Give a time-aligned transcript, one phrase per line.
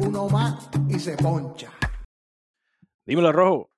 [0.00, 1.70] uno más y se poncha.
[3.04, 3.70] Dímelo, Rojo.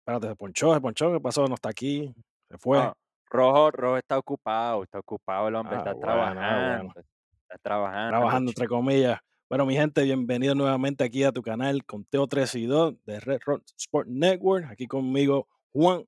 [0.00, 1.12] Espérate, se ponchó, se ponchó.
[1.12, 1.46] ¿Qué pasó?
[1.46, 2.12] No está aquí.
[2.48, 2.78] Se fue.
[2.78, 2.94] No,
[3.26, 6.94] Rojo, Rojo está ocupado, está ocupado el hombre, Ah, está bueno, trabajando, bueno.
[7.42, 8.10] está trabajando.
[8.10, 9.20] Trabajando, entre comillas.
[9.48, 13.40] Bueno, mi gente, bienvenido nuevamente aquí a tu canal Conteo 3 y 2 de Red
[13.46, 14.66] Rock Sport Network.
[14.68, 16.04] Aquí conmigo, Juan,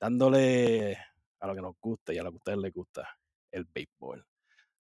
[0.00, 0.96] dándole
[1.40, 3.06] a lo que nos gusta y a lo que a ustedes les gusta,
[3.50, 4.24] el béisbol.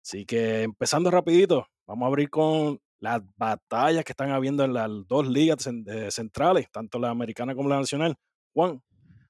[0.01, 4.89] Así que empezando rapidito, vamos a abrir con las batallas que están habiendo en las
[5.07, 8.15] dos ligas eh, centrales, tanto la americana como la nacional.
[8.53, 8.81] Juan,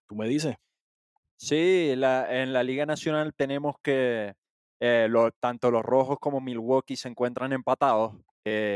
[0.08, 0.56] tú me dices.
[1.38, 4.34] Sí, la, en la Liga Nacional tenemos que
[4.82, 8.16] eh, lo- tanto los rojos como Milwaukee se encuentran empatados.
[8.46, 8.76] Eh,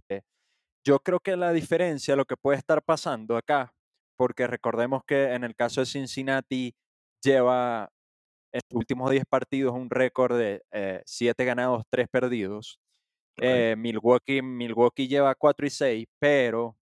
[0.86, 3.74] yo creo que la diferencia, lo que puede estar pasando acá,
[4.18, 6.76] porque recordemos que en el caso de Cincinnati
[7.24, 7.90] lleva
[8.54, 10.62] en sus últimos 10 partidos un récord de
[11.06, 12.80] 7 ganados, 3 perdidos.
[13.42, 16.78] Eh, Milwaukee, Milwaukee lleva 4 y 6, pero,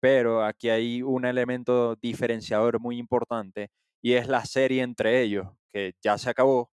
[0.00, 3.70] pero aquí hay un elemento diferenciador muy importante
[4.02, 6.70] y es la serie entre ellos, que ya se acabó,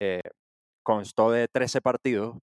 [0.00, 0.20] eh,
[0.84, 2.38] constó de 13 partidos,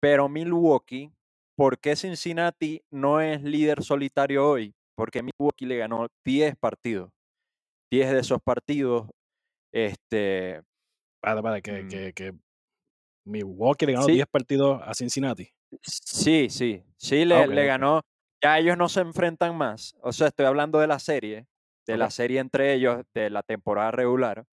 [0.00, 1.12] pero Milwaukee,
[1.56, 4.74] ¿por qué Cincinnati no es líder solitario hoy?
[4.96, 7.10] Porque Milwaukee le ganó 10 partidos.
[7.92, 9.08] 10 de esos partidos,
[9.72, 10.62] este,
[11.22, 11.88] Para, para, que, Mm.
[11.88, 12.32] que, que
[13.30, 14.12] Milwaukee le ganó Sí.
[14.12, 15.48] 10 partidos a Cincinnati.
[15.82, 18.00] Sí, sí, sí le, Ah, le ganó.
[18.42, 19.94] Ya ellos no se enfrentan más.
[20.02, 21.46] O sea, estoy hablando de la serie,
[21.86, 24.44] de la serie entre ellos, de la temporada regular.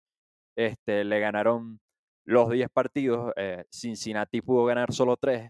[0.58, 1.80] Este, le ganaron
[2.26, 3.32] los 10 partidos.
[3.36, 5.50] eh, Cincinnati pudo ganar solo 3.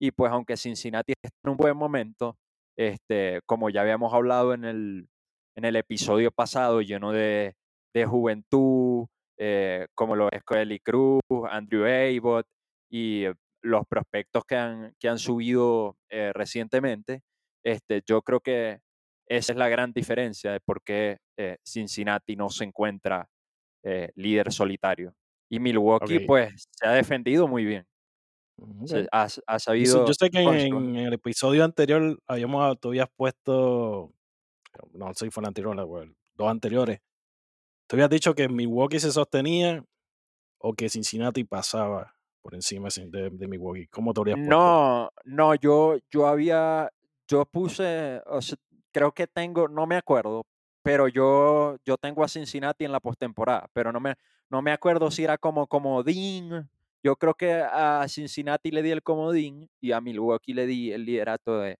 [0.00, 2.36] Y pues aunque Cincinnati está en un buen momento,
[2.76, 5.08] este, como ya habíamos hablado en el,
[5.56, 7.54] en el episodio pasado, lleno de,
[7.94, 9.06] de juventud,
[9.38, 11.20] eh, como lo es Kelly Cruz,
[11.50, 12.46] Andrew Abbott
[12.90, 17.22] y eh, los prospectos que han, que han subido eh, recientemente,
[17.64, 18.80] este, yo creo que
[19.28, 23.28] esa es la gran diferencia de por qué eh, Cincinnati no se encuentra
[23.84, 25.14] eh, líder solitario.
[25.50, 26.26] Y Milwaukee, Ok.
[26.26, 27.86] pues, se ha defendido muy bien.
[28.56, 28.90] Ujú, ok.
[28.90, 30.06] Se- ha, ha sabido.
[30.06, 34.12] yo sé que en, con- el episodio anterior habíamos, tú habías puesto,
[34.92, 37.00] no sé si fue el anterior, o el- dos anteriores,
[37.88, 39.84] tú habías dicho que Milwaukee se sostenía
[40.58, 43.86] o que Cincinnati pasaba por encima de, de- Milwaukee.
[43.88, 44.50] ¿Cómo te habrías puesto?
[44.50, 46.90] No, no, yo, yo había,
[47.28, 48.56] yo puse, o sea,
[48.92, 50.46] creo que tengo, no me acuerdo,
[50.82, 54.14] pero yo, yo tengo a Cincinnati en la postemporada, pero no me,
[54.50, 56.68] no me acuerdo si era como comodín.
[57.02, 61.04] Yo creo que a Cincinnati le di el comodín y a Milwaukee le di el
[61.04, 61.78] liderato de,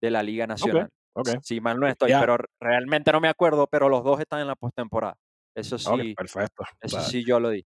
[0.00, 0.88] de la Liga Nacional.
[1.14, 1.28] ok.
[1.42, 4.56] Si mal no estoy, pero realmente no me acuerdo, pero los dos están en la
[4.56, 5.16] postemporada.
[5.54, 6.64] Eso sí, perfecto.
[6.80, 7.64] Eso sí yo lo di.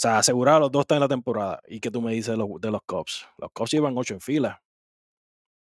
[0.00, 1.60] O sea, asegurado los dos están en la temporada.
[1.68, 3.28] ¿Y qué tú me dices de los, de los Cubs?
[3.36, 4.62] Los Cubs llevan ocho en fila.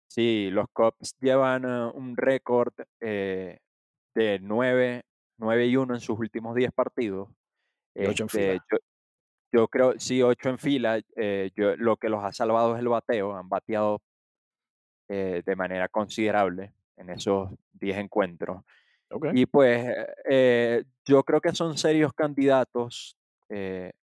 [0.10, 3.60] Sí, los Cubs llevan eh, un récord eh,
[4.14, 5.04] de 9,
[5.38, 7.30] 9 y 1 en sus últimos 10 partidos.
[7.96, 8.66] Y ocho en Este, fila.
[8.70, 8.78] yo,
[9.54, 11.00] yo creo, sí, 8 en fila.
[11.16, 13.34] eh, yo, lo que los ha salvado es el bateo.
[13.34, 14.02] Han bateado
[15.08, 17.50] eh, de manera considerable en esos
[17.80, 18.62] 10 encuentros.
[19.34, 19.86] Y pues
[21.06, 23.18] yo creo que son serios candidatos
[23.50, 23.94] eh,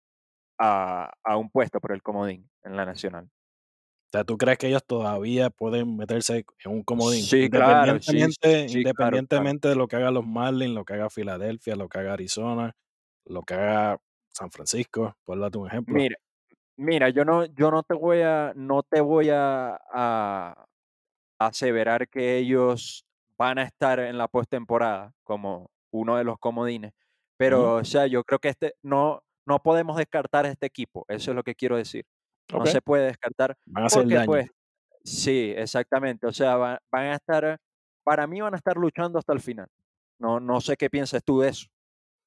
[0.59, 3.25] a, a un puesto por el comodín en la nacional.
[3.25, 7.23] O sea, ¿tú crees que ellos todavía pueden meterse en un comodín?
[7.23, 9.17] Sí, claro, Independientemente, sí, claro, claro.
[9.17, 12.77] independientemente de lo que hagan los Marlins, lo que haga Filadelfia, lo que haga Arizona,
[13.25, 13.99] lo que haga
[14.33, 15.95] San Francisco, por darte un ejemplo.
[15.95, 16.17] Mira,
[16.77, 20.67] mira, yo no, yo no te voy a, no te voy a, a
[21.39, 23.05] aseverar que ellos
[23.37, 26.93] van a estar en la postemporada como uno de los comodines,
[27.37, 31.35] pero o sea, yo creo que este no, no podemos descartar este equipo, eso es
[31.35, 32.05] lo que quiero decir.
[32.53, 34.27] No se puede descartar Van a hacer porque daño.
[34.27, 34.51] pues
[35.03, 37.59] sí, exactamente, o sea, va- van a estar,
[38.05, 39.67] para mí van a estar luchando hasta el final.
[40.19, 41.67] No, no sé qué piensas tú de eso.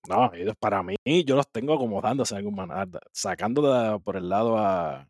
[0.07, 0.95] No, ellos para mí,
[1.25, 2.57] yo los tengo acomodándose en algún
[3.11, 5.07] sacando por el lado a,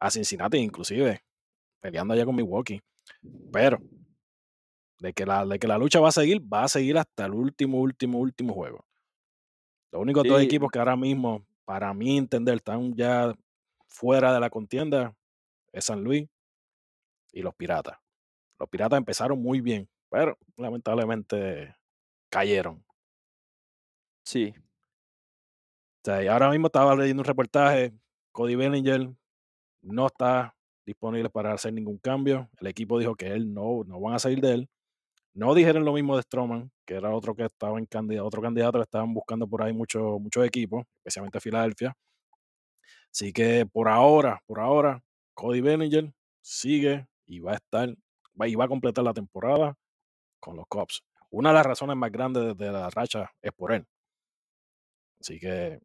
[0.00, 1.20] a Cincinnati, inclusive,
[1.80, 2.80] peleando allá con Milwaukee.
[3.52, 3.78] Pero
[4.98, 7.32] de que, la, de que la lucha va a seguir, va a seguir hasta el
[7.32, 8.84] último, último, último juego.
[9.92, 13.34] Los únicos dos Sí, equipos que ahora mismo, para mí entender, están ya
[13.88, 15.14] fuera de la contienda
[15.72, 16.28] es San Luis
[17.32, 17.98] y los Piratas.
[18.58, 21.76] Los Piratas empezaron muy bien, pero lamentablemente
[22.30, 22.84] cayeron.
[24.24, 24.54] sí,
[25.98, 27.92] O sea, y ahora mismo estaba leyendo un reportaje,
[28.32, 29.10] Cody Bellinger
[29.82, 32.50] no está disponible para hacer ningún cambio.
[32.60, 34.70] El equipo dijo que él no, no van a salir de él.
[35.34, 38.78] No dijeron lo mismo de Stroman, que era otro que estaba en candidato, otro candidato
[38.78, 41.94] que estaban buscando por ahí muchos muchos equipos, especialmente Filadelfia.
[43.12, 45.02] Así que por ahora, por ahora,
[45.34, 46.12] Cody Bellinger
[46.42, 47.94] sigue y va a estar,
[48.40, 49.74] va, y va a completar la temporada
[50.40, 51.02] con los Cubs.
[51.30, 53.86] Una de las razones más grandes de la racha es por él.
[55.20, 55.80] Así que,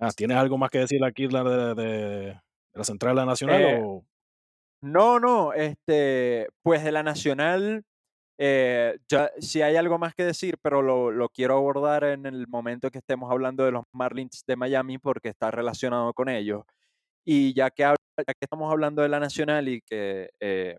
[0.00, 2.40] ah, ¿tienes algo más que decir aquí de, de, de
[2.74, 3.62] la Central de la Nacional?
[3.62, 4.04] Eh, o?
[4.82, 7.84] No, no, este, pues de la Nacional,
[8.38, 12.46] eh, ya, si hay algo más que decir, pero lo, lo, quiero abordar en el
[12.48, 16.64] momento que estemos hablando de los Marlins de Miami porque está relacionado con ellos.
[17.24, 17.94] Y ya que, ya
[18.24, 20.78] que estamos hablando de la Nacional y que eh,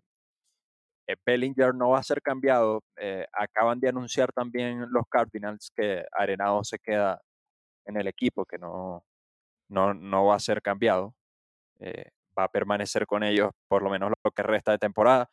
[1.07, 6.05] eh, Bellinger no va a ser cambiado, eh, acaban de anunciar también los Cardinals que
[6.11, 7.21] Arenado se queda
[7.85, 9.05] en el equipo, que no,
[9.69, 11.15] no, no va a ser cambiado.
[11.79, 15.29] Eh, va a permanecer con ellos por lo menos lo que resta de temporada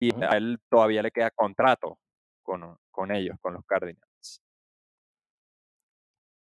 [0.00, 1.98] y a él todavía le queda contrato
[2.42, 4.42] con, con ellos, con los Cardinals.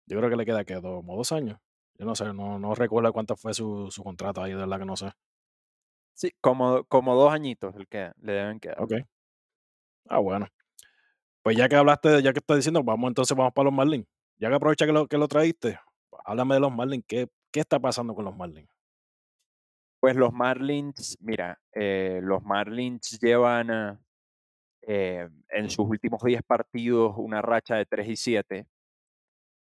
[0.07, 1.59] Yo creo que le queda que dos, como dos años.
[1.97, 4.85] Yo no sé, no, no recuerdo cuánto fue su, su contrato ahí, de verdad que
[4.85, 5.11] no sé.
[6.13, 8.81] Sí, como, como dos añitos el que le deben quedar.
[8.81, 8.93] Ok.
[10.09, 10.47] Ah, bueno.
[11.41, 14.05] Pues ya que hablaste, ya que estás diciendo, vamos entonces, vamos para los Marlins.
[14.37, 15.79] Ya que aprovecha que lo, que lo traíste,
[16.25, 17.05] háblame de los Marlins.
[17.07, 18.69] ¿Qué, ¿Qué está pasando con los Marlins?
[19.99, 23.99] Pues los Marlins, mira, eh, los Marlins llevan
[24.87, 28.67] eh, en sus últimos 10 partidos una racha de 3 y 7.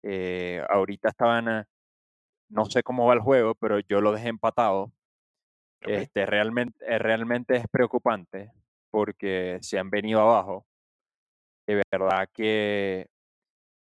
[0.02, 1.66] Eh, ahorita estaban,
[2.50, 4.92] no sé cómo va el juego, pero yo lo dejé empatado.
[5.82, 5.96] Okay.
[5.96, 8.52] Este, realmente, eh, realmente es preocupante
[8.90, 10.66] porque se han venido abajo.
[11.66, 13.08] De verdad que,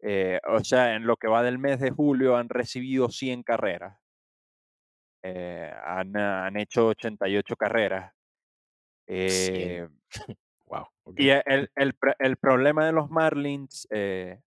[0.03, 3.99] eh, o sea, en lo que va del mes de julio han recibido 100 carreras.
[5.29, 8.15] Eh, han, han, hecho 88 carreras.
[9.09, 9.89] Eh,
[10.67, 10.87] wow.
[11.03, 11.27] Okay.
[11.27, 14.41] Y el, el, el, problema de los Marlins, eh,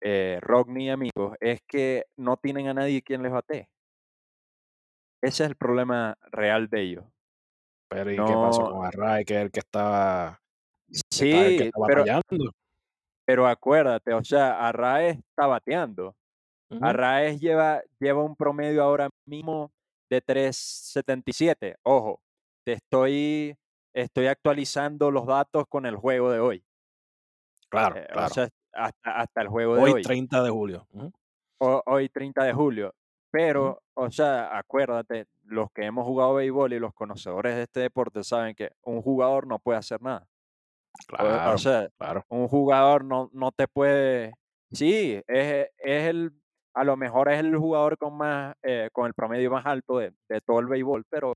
[0.00, 3.68] eh, Rodney amigos, es que no tienen a nadie quien les bate.
[5.20, 7.04] Ese es el problema real de ellos.
[7.90, 10.40] Pero ¿y no, qué pasó con Arrae, que es el que estaba,
[11.10, 12.52] sí, estaba, que estaba pero,
[13.26, 16.14] pero acuérdate, o sea, Arrae está bateando.
[16.70, 16.88] Uh -huh.
[16.88, 19.72] Arraez lleva, lleva un promedio ahora mismo
[20.10, 21.76] de 3.77.
[21.82, 22.20] Ojo,
[22.64, 23.56] te estoy,
[23.94, 26.64] estoy actualizando los datos con el juego de hoy.
[27.70, 28.26] Claro, Eh, claro.
[28.26, 30.02] O sea, hasta, hasta el juego de hoy, hoy.
[30.02, 30.86] 30 de julio.
[30.92, 31.12] Uh -huh.
[31.60, 32.94] o, hoy 30 de julio.
[33.30, 34.06] Pero, uh -huh.
[34.06, 38.54] o sea, acuérdate, los que hemos jugado béisbol y los conocedores de este deporte saben
[38.54, 40.26] que un jugador no puede hacer nada.
[41.06, 42.24] Claro, o, o sea, claro.
[42.28, 44.34] un jugador no, no te puede...
[44.72, 46.32] Sí, es, es el,
[46.80, 50.12] a lo mejor es el jugador con más, eh, con el promedio más alto de,
[50.28, 51.34] de, todo el béisbol, pero,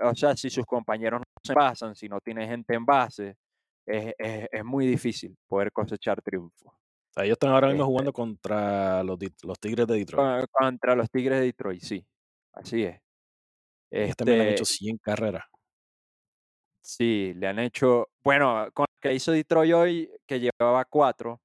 [0.00, 3.36] o sea, si sus compañeros no se pasan, si no tiene gente en base,
[3.86, 6.72] es, es, es muy difícil poder cosechar triunfos.
[6.72, 10.30] O sea, ellos están ahora mismo Este, jugando contra los, los Tigres de Detroit.
[10.30, 12.06] con- contra los Tigres de Detroit, sí,
[12.54, 13.00] así es.
[13.96, 15.44] Ellos también han Este, hecho 100 carreras.
[16.80, 21.40] sí, le han hecho, bueno, con lo que hizo Detroit hoy, que llevaba cuatro,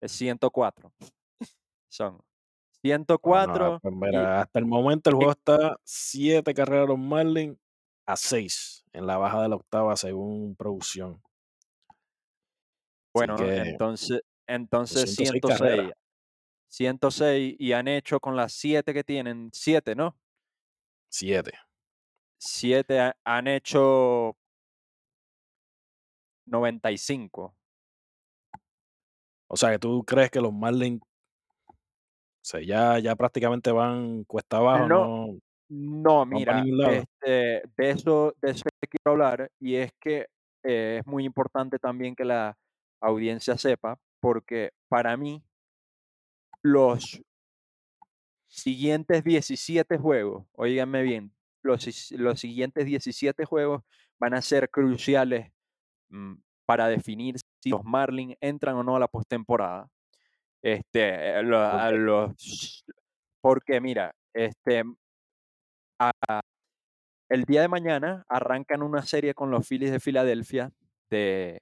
[0.00, 0.92] es 104.
[1.96, 2.22] Son Oh, no,
[2.82, 7.58] 104 pues y- mira, hasta el momento el juego está 7 carreras a los Marlins
[8.06, 11.22] a 6 en la baja de la octava según producción.
[13.14, 15.92] Bueno, que entonces, entonces 106 106, carreras.
[16.68, 20.16] 106 y han hecho con las 7 que tienen, 7, ¿no?
[21.08, 21.52] 7.
[22.38, 24.36] 7 ha- han hecho
[26.46, 27.56] 95.
[29.48, 31.00] O sea, que tú crees que los Marlins
[32.46, 35.38] sea, ya, ya prácticamente van cuesta abajo, No,
[35.68, 40.26] no, mira, este, de eso, de eso te quiero hablar y es que
[40.62, 42.56] eh, es muy importante también que la
[43.00, 45.42] audiencia sepa, porque para mí
[46.62, 47.20] los
[48.48, 53.82] siguientes 17 juegos, oíganme bien, los, los siguientes 17 juegos
[54.18, 55.52] van a ser cruciales
[56.10, 56.34] mm,
[56.64, 59.88] para definir si los Marlins entran o no a la postemporada.
[60.62, 62.84] Este, eh, lo- a los,
[63.40, 64.82] porque mira, este,
[67.28, 70.72] el día de mañana arrancan una serie con los Phillies de Filadelfia
[71.10, 71.60] de,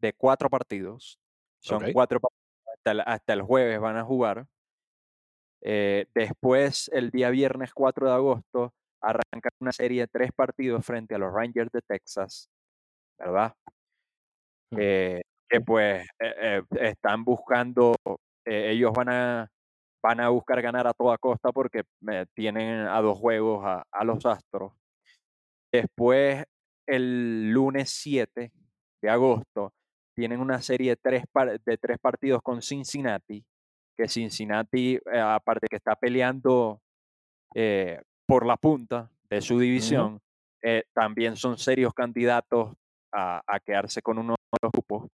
[0.00, 1.18] de cuatro partidos.
[1.60, 2.38] Son cuatro partidos.
[2.76, 4.46] Hasta el, hasta el jueves van a jugar.
[5.60, 11.14] Eh, después, el día viernes 4 de agosto, arrancan una serie de tres partidos frente
[11.14, 12.48] a los Rangers de Texas,
[13.18, 13.54] ¿verdad?
[14.76, 17.94] Eh, que pues eh, eh, están buscando,
[18.44, 19.48] eh, ellos van a,
[20.02, 21.82] van a buscar ganar a toda costa porque
[22.34, 24.72] tienen a dos juegos a, a los Astros.
[25.72, 26.44] Después,
[26.86, 28.52] el lunes 7
[29.02, 29.72] de agosto,
[30.14, 31.24] tienen una serie de tres,
[31.64, 33.44] de tres partidos con Cincinnati,
[33.96, 36.80] que Cincinnati, aparte que está peleando
[37.54, 40.20] eh, por la punta de su división,
[40.62, 42.74] eh, también son serios candidatos
[43.12, 45.08] a, a quedarse con uno de los grupos.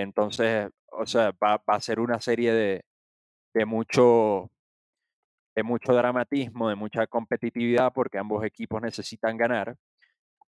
[0.00, 4.50] Entonces, o sea, va, a ser una serie de, mucho
[5.54, 9.76] de mucho dramatismo, de mucha competitividad, porque ambos equipos necesitan ganar.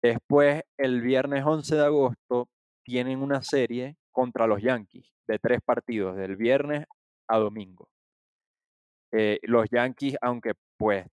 [0.01, 2.49] Después, el viernes 11 de agosto,
[2.83, 6.85] tienen una serie contra los Yankees de tres partidos, del viernes
[7.29, 7.89] a domingo.
[9.13, 11.05] Eh, los Yankees, aunque pues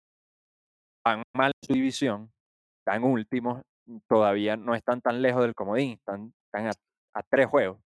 [1.05, 2.33] van mal en su división,
[2.79, 3.63] están últimos,
[4.09, 6.33] todavía no están tan lejos del comodín, están,
[7.15, 7.84] a tres juegos.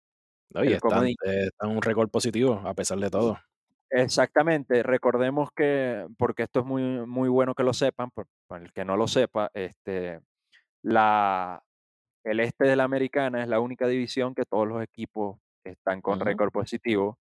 [0.54, 3.38] No, y están, están un récord positivo, a pesar de todo.
[3.90, 8.26] Exactamente, recordemos que, porque esto es muy, muy bueno que lo sepan, por,
[8.59, 10.21] el que no lo sepa, este,
[10.82, 11.62] la,
[12.25, 16.21] el este de la americana es la única división que todos los equipos están con
[16.21, 16.25] Ujú.
[16.25, 17.18] récord positivo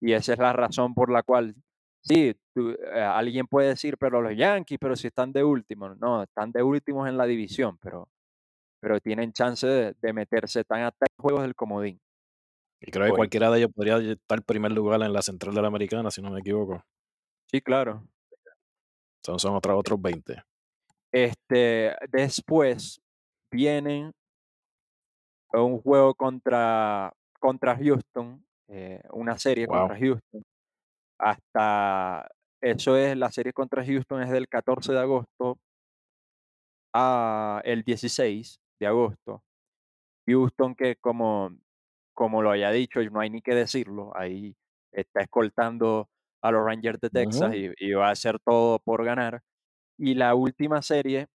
[0.00, 1.54] y esa es la razón por la cual,
[2.02, 6.22] sí, tú- eh, alguien puede decir, pero los Yankees, pero si están de último, no,
[6.24, 8.08] están de últimos en la división, pero,
[8.80, 12.00] pero tienen chance de, de meterse tan a tres juegos del comodín.
[12.80, 13.16] Y creo que Hoy.
[13.16, 16.22] cualquiera de ellos podría estar en primer lugar en la central de la americana, si
[16.22, 16.82] no me equivoco.
[17.50, 18.02] Sí, claro.
[19.24, 20.42] Son, son otros, otros 20.
[21.12, 23.00] Este, después
[23.52, 24.12] vienen
[25.52, 29.78] un juego contra, contra Houston, eh, una serie Wow.
[29.80, 30.42] contra Houston.
[31.18, 32.28] Hasta
[32.62, 35.58] eso es, la serie contra Houston es del 14 de agosto
[36.94, 39.42] a el 16 de agosto.
[40.26, 41.50] Houston que como,
[42.20, 44.54] como lo haya dicho, y no hay ni que decirlo, ahí
[44.92, 46.10] está escoltando
[46.42, 49.40] a los Rangers de Texas y, y va a hacer todo por ganar.
[49.96, 51.28] Y la última serie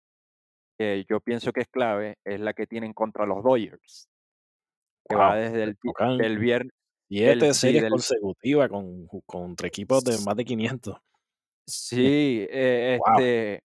[0.77, 4.09] que yo pienso que es clave es la que tienen contra los Dodgers,
[5.07, 5.77] que va desde el,
[6.17, 6.73] del viernes,
[7.09, 10.97] sí, series del, consecutivas con, contra equipos de más de 500.
[11.65, 13.19] sí, eh, Wow.
[13.19, 13.63] este,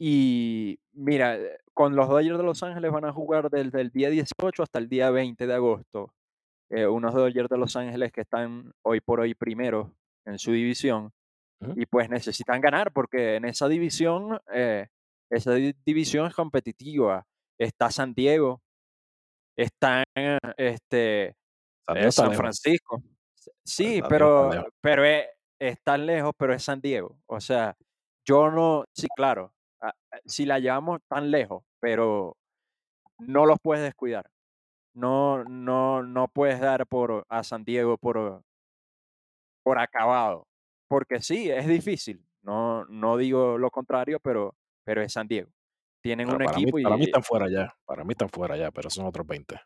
[0.00, 4.10] y mira, eh, con los Dodgers de Los Ángeles van a jugar desde el día
[4.10, 6.12] 18 hasta el día 20 de agosto.
[6.70, 9.90] Eh, unos Dodgers de Los Ángeles que están hoy por hoy primeros
[10.24, 11.12] en su división
[11.76, 14.86] y pues necesitan ganar porque en esa división, eh,
[15.30, 17.26] esa di- división es competitiva.
[17.58, 18.62] Está San Diego,
[19.56, 20.04] está
[20.56, 21.34] este,
[21.84, 22.34] San Diego eh, San.
[22.34, 23.02] Francisco.
[23.64, 25.26] Sí, San Diego está pero, pero es,
[25.58, 27.18] están lejos, pero es San Diego.
[27.26, 27.76] O sea,
[28.24, 29.52] yo no, sí, claro,
[30.24, 32.36] si la llevamos tan lejos, pero
[33.18, 34.30] no los puedes descuidar.
[34.94, 38.42] No, no, no puedes dar por a San Diego por,
[39.62, 40.46] por acabado.
[40.88, 42.24] Porque sí, es difícil.
[42.42, 45.50] No, no digo lo contrario, pero, pero es San Diego.
[46.02, 47.74] Tienen Pero un para mí, equipo para mí y, están fuera ya.
[47.84, 49.60] Para mí están fuera ya, pero son otros 20.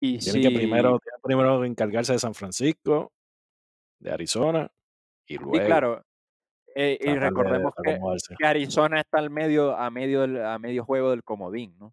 [0.00, 3.12] y Tienen que primero, tienen primero encargarse de San Francisco,
[4.00, 4.70] de Arizona,
[5.26, 6.02] y luego claro.
[6.74, 7.74] eh, y tratar de recordemos
[8.38, 11.92] que, Arizona está al medio, a medio, del- a medio juego del comodín, ¿no?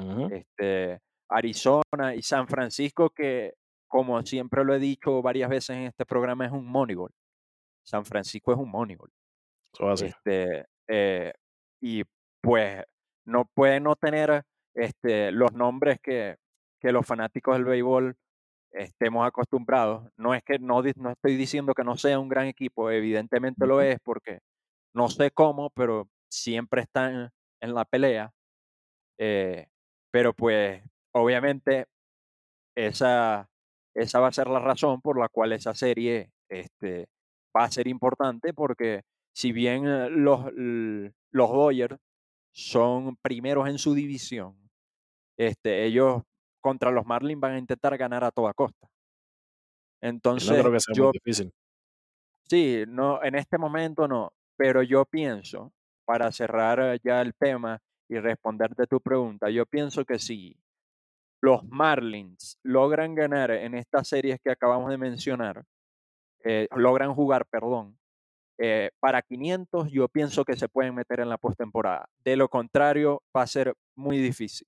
[0.00, 0.34] Ujú.
[0.34, 0.98] Este,
[1.34, 3.54] Arizona y San Francisco, que
[3.88, 7.10] como siempre lo he dicho varias veces en este programa, es un Moneyball.
[7.84, 9.10] San Francisco es un Moneyball.
[10.00, 11.32] Este, eh,
[11.80, 12.04] y
[12.40, 12.84] pues
[13.26, 16.36] no puede no tener este, los nombres que,
[16.80, 18.16] que los fanáticos del béisbol
[18.70, 20.08] estemos acostumbrados.
[20.16, 23.80] No es que no, no estoy diciendo que no sea un gran equipo, evidentemente lo
[23.80, 24.38] es, porque
[24.94, 28.32] no sé cómo, pero siempre están en la pelea.
[29.18, 29.66] eh,
[30.12, 30.80] pero pues
[31.14, 31.86] obviamente
[32.76, 33.48] esa,
[33.94, 37.06] esa va a ser la razón por la cual esa serie este,
[37.56, 39.02] va a ser importante, porque
[39.34, 41.98] si bien eh, los, los Dodgers
[42.52, 44.56] son primeros en su división,
[45.38, 46.22] este, ellos
[46.62, 48.88] contra los Marlins van a intentar ganar a toda costa.
[50.36, 51.50] Y no Entonces, creo que sea muy yo difícil.
[52.48, 55.72] sí, no, en este momento no, pero yo pienso,
[56.04, 57.78] para cerrar eh, ya el tema
[58.08, 60.56] y responderte tu pregunta, yo pienso que si
[61.40, 65.64] los Marlins logran ganar en estas series que acabamos de mencionar,
[66.44, 67.98] eh, logran jugar, perdón,
[68.58, 72.08] eh, para 500, yo pienso que se pueden meter en la postemporada.
[72.24, 74.66] De lo contrario, va a ser muy difícil.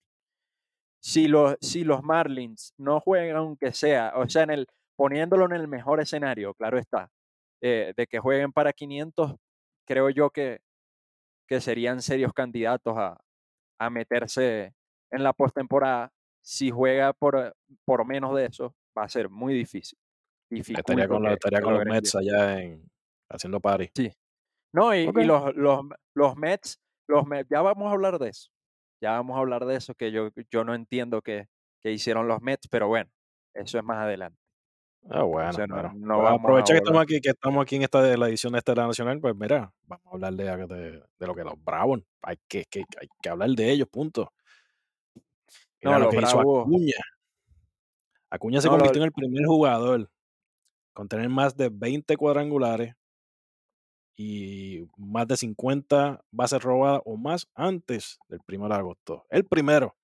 [1.00, 5.52] Si los, si los Marlins no juegan, aunque sea, o sea, en el, poniéndolo en
[5.52, 7.11] el mejor escenario, claro está,
[7.61, 9.37] eh, de que jueguen para 500,
[9.87, 10.61] creo yo que,
[11.46, 13.20] que serían serios candidatos a,
[13.78, 14.75] a meterse
[15.11, 16.12] en la postemporada.
[16.46, 19.98] Si juega por, por menos de eso, va a ser muy difícil.
[20.48, 22.88] Estaría con, los, que, estaría que con los Mets allá en,
[23.28, 23.90] haciendo party.
[23.96, 24.12] Sí.
[24.72, 25.80] No, y, los, los,
[26.14, 28.48] los Mets, los Mets, ya vamos a hablar de eso.
[29.02, 31.48] Ya vamos a hablar de eso, que yo, yo no entiendo qué,
[31.82, 33.10] qué hicieron los Mets, pero bueno,
[33.52, 34.38] eso es más adelante.
[35.10, 35.92] Ah, bueno, O sea, no, bueno.
[35.96, 38.72] no Pues aprovecha que estamos aquí, que estamos aquí en esta de la edición esta
[38.72, 42.02] de la Nacional, pues mira, vamos a hablar de, de- de lo que los Bravos,
[42.22, 44.32] hay que, que- hay que hablar de ellos, punto.
[45.92, 46.94] No, lo los que hizo Acuña.
[48.30, 50.10] Acuña se no, lo- convirtió en el primer jugador
[50.94, 52.94] con tener más de 20 cuadrangulares
[54.18, 59.26] y más de 50 bases robadas o más antes del 1 de agosto.
[59.28, 59.94] El primero,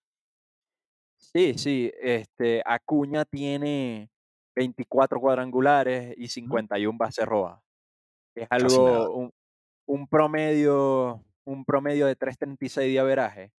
[1.16, 4.10] sí, sí, este, Acuña tiene
[4.54, 6.30] 24 cuadrangulares y Ujú.
[6.32, 7.60] 51 bases robadas.
[8.34, 9.30] Es algo, un,
[9.86, 13.52] un promedio, un promedio de 3.36 de averaje.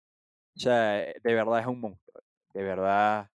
[0.57, 2.02] O sea, de verdad es un monstruo.
[2.55, 3.31] De verdad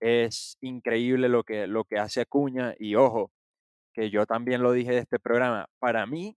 [0.00, 2.74] es increíble lo que, lo que hace Acuña.
[2.78, 3.30] Y ojo,
[3.92, 5.66] que yo también lo dije de este programa.
[5.78, 6.36] Para mí,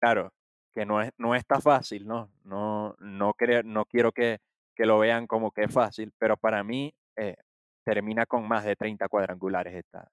[0.00, 0.32] claro,
[0.74, 2.30] que no, es, no está fácil, ¿no?
[2.44, 3.34] No, no,
[3.64, 4.38] no quiero que,
[4.74, 7.36] que lo vean como que es fácil, pero para mí eh,
[7.84, 10.08] termina con más de 30 cuadrangulares esta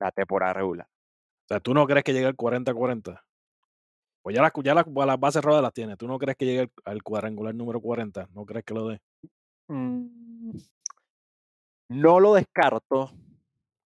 [0.00, 0.86] la temporada regular.
[0.86, 3.20] O sea, ¿tú no crees que llegue al 40-40?
[4.22, 5.96] Pues ya, las, ya las, las bases robadas las tiene.
[5.96, 8.28] ¿Tú no crees que llegue al, al cuadrangular número 40?
[8.32, 9.00] ¿No crees que lo dé?
[9.68, 10.50] Mm,
[11.90, 13.10] No lo descarto,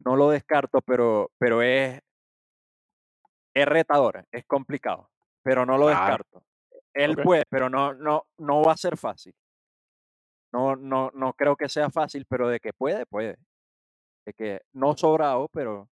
[0.04, 2.00] no lo descarto, pero, pero es,
[3.54, 5.10] es retador, es complicado,
[5.42, 6.44] pero no lo Claro, descarto.
[6.94, 9.34] Él puede, pero no, no, no va a ser fácil.
[10.52, 13.38] No, no, no creo que sea fácil, pero de que puede, puede.
[14.26, 15.88] De que no sobrado, pero,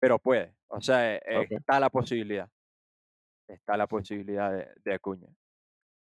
[0.00, 0.54] pero puede.
[0.68, 2.48] O sea, Ok, está la posibilidad,
[3.48, 5.28] está la posibilidad de, de Acuña,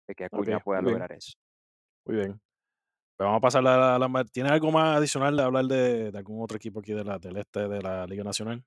[0.06, 1.32] de que Acuña pueda muy bien, lograr eso.
[2.06, 2.40] muy bien.
[3.16, 6.18] Pero vamos a pasar a la, la ¿Tienes algo más adicional de hablar de, de
[6.18, 8.64] algún otro equipo aquí de la, del este de la Liga Nacional?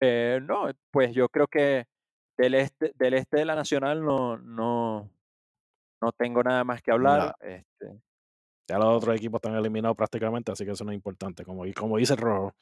[0.00, 1.86] Eh, no, pues yo creo que
[2.38, 5.10] del este, del este de la Nacional no, no,
[6.00, 7.34] no tengo nada más que hablar.
[7.40, 8.00] Este,
[8.68, 11.74] Ya los otros equipos están eliminados prácticamente, así que eso no es importante, como, y
[11.74, 12.54] como dice el rojo.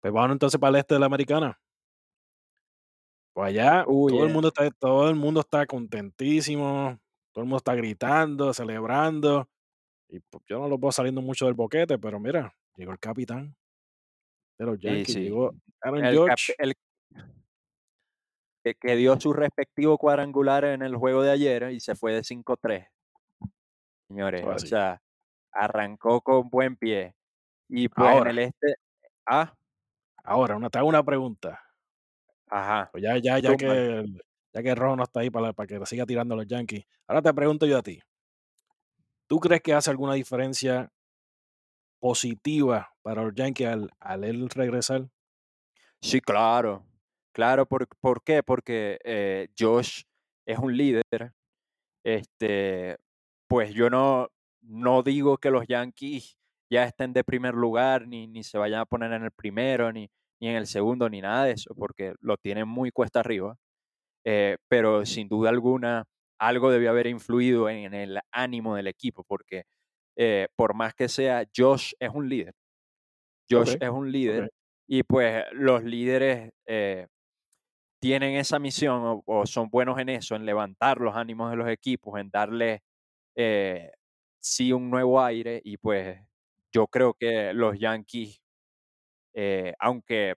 [0.00, 1.60] Pues vamos entonces para el este de la Americana.
[3.34, 6.98] Pues allá Uy, todo el eh, mundo está, todo el mundo está contentísimo,
[7.32, 9.48] todo el mundo está gritando, celebrando.
[10.08, 13.56] Y pues, yo no lo veo saliendo mucho del boquete, pero mira, llegó el capitán
[14.58, 15.20] de los Yankees, sí.
[15.22, 16.54] llegó Aaron El, George.
[16.58, 16.74] el
[18.64, 22.22] que, que dio su respectivo cuadrangular en el juego de ayer y se fue de
[22.22, 22.88] 5-3,
[24.08, 24.44] señores.
[24.46, 25.02] O sea,
[25.50, 27.14] arrancó con buen pie.
[27.68, 28.76] Y pues en el este,
[29.26, 29.54] ah,
[30.22, 31.60] ahora, una, te hago una pregunta.
[32.48, 35.86] ajá, Pues ya, ya, ya que el- ya que rojo no está ahí para, que
[35.86, 36.84] siga tirando a los Yankees.
[37.06, 38.00] Ahora te pregunto yo a ti.
[39.26, 40.92] ¿Tú crees que hace alguna diferencia
[42.00, 45.08] positiva para los Yankees al, al él regresar?
[46.00, 46.84] Sí, claro,
[47.32, 47.66] claro.
[47.66, 48.42] ¿Por, por qué?
[48.42, 50.02] Porque eh, Josh
[50.46, 51.04] es un líder.
[52.04, 52.98] Este,
[53.46, 54.28] pues yo no,
[54.60, 56.36] no digo que los Yankees
[56.68, 60.10] ya estén de primer lugar, ni, ni se vayan a poner en el primero, ni,
[60.40, 63.56] ni en el segundo, ni nada de eso, porque lo tienen muy cuesta arriba.
[64.24, 66.04] Eh, pero sin duda alguna,
[66.42, 69.64] algo debió haber influido en, el ánimo del equipo, porque
[70.16, 72.54] eh, por más que sea, Josh es un líder.
[73.50, 74.50] Josh es un líder
[74.88, 77.06] y pues los líderes eh,
[78.00, 81.68] tienen esa misión o, o son buenos en eso, en levantar los ánimos de los
[81.68, 82.82] equipos, en darle
[83.36, 83.92] eh,
[84.40, 86.18] sí un nuevo aire y pues
[86.72, 88.40] yo creo que los Yankees,
[89.78, 90.34] aunque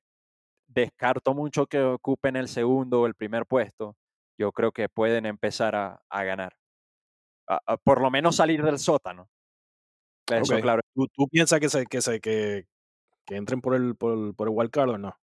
[0.75, 3.95] descarto mucho que ocupen el segundo o el primer puesto,
[4.37, 6.55] yo creo que pueden empezar a, a ganar.
[7.47, 9.27] A- a por lo menos salir del sótano.
[10.29, 10.61] Eso, Ok.
[10.61, 10.81] claro.
[10.93, 12.65] ¿Tú, tú piensas que se, que se que,
[13.25, 15.17] que entren por el por, el- por el wild card o no?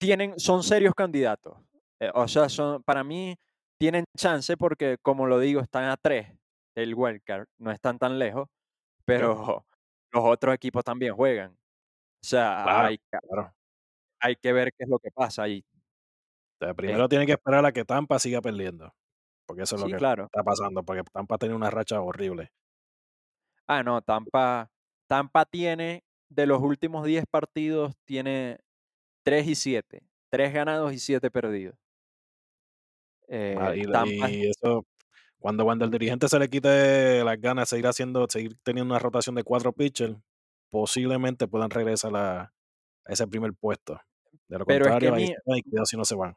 [0.00, 1.56] Tienen, son serios candidatos.
[2.00, 3.36] Eh, o sea, son, para mí
[3.78, 6.28] tienen chance porque, como lo digo, están a tres
[6.74, 8.48] del wildcard, no están tan lejos,
[9.04, 9.34] pero
[10.12, 11.52] los otros equipos también juegan.
[11.52, 13.52] O sea, Claro, hay, que- claro.
[14.22, 15.64] Hay que ver qué es lo que pasa ahí.
[16.60, 18.94] O sea, primero tienen que esperar a que Tampa siga perdiendo,
[19.46, 20.24] porque eso es lo que claro.
[20.24, 22.52] está pasando, porque Tampa tiene una racha horrible.
[23.66, 24.70] Ah, no, Tampa,
[25.08, 28.58] Tampa tiene, de los últimos 10 partidos, tiene
[29.24, 30.02] 3 y 7.
[30.30, 31.76] 3 ganados y 7 perdidos.
[33.54, 34.86] Ma- Eh, Y, Tampa, y eso,
[35.38, 38.98] cuando, cuando el dirigente se le quite las ganas de seguir haciendo, seguir teniendo una
[38.98, 40.16] rotación de cuatro pitchers,
[40.70, 42.52] posiblemente puedan regresar a, a
[43.12, 44.00] ese primer puesto.
[44.52, 46.14] De lo pero es que contrario, ahí mi, se quedan y cuidado si no se
[46.14, 46.36] van.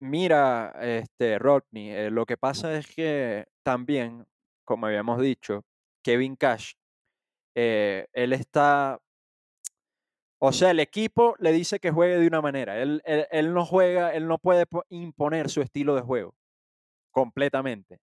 [0.00, 4.26] Mira, este, Rodney, eh, lo que pasa es que también,
[4.64, 5.64] como habíamos dicho,
[6.02, 6.72] Kevin Cash,
[7.56, 9.00] eh, él está,
[10.38, 13.64] o sea, el equipo le dice que juegue de una manera, él, él- él no
[13.64, 16.34] juega, él no puede po- imponer su estilo de juego
[17.12, 18.00] completamente,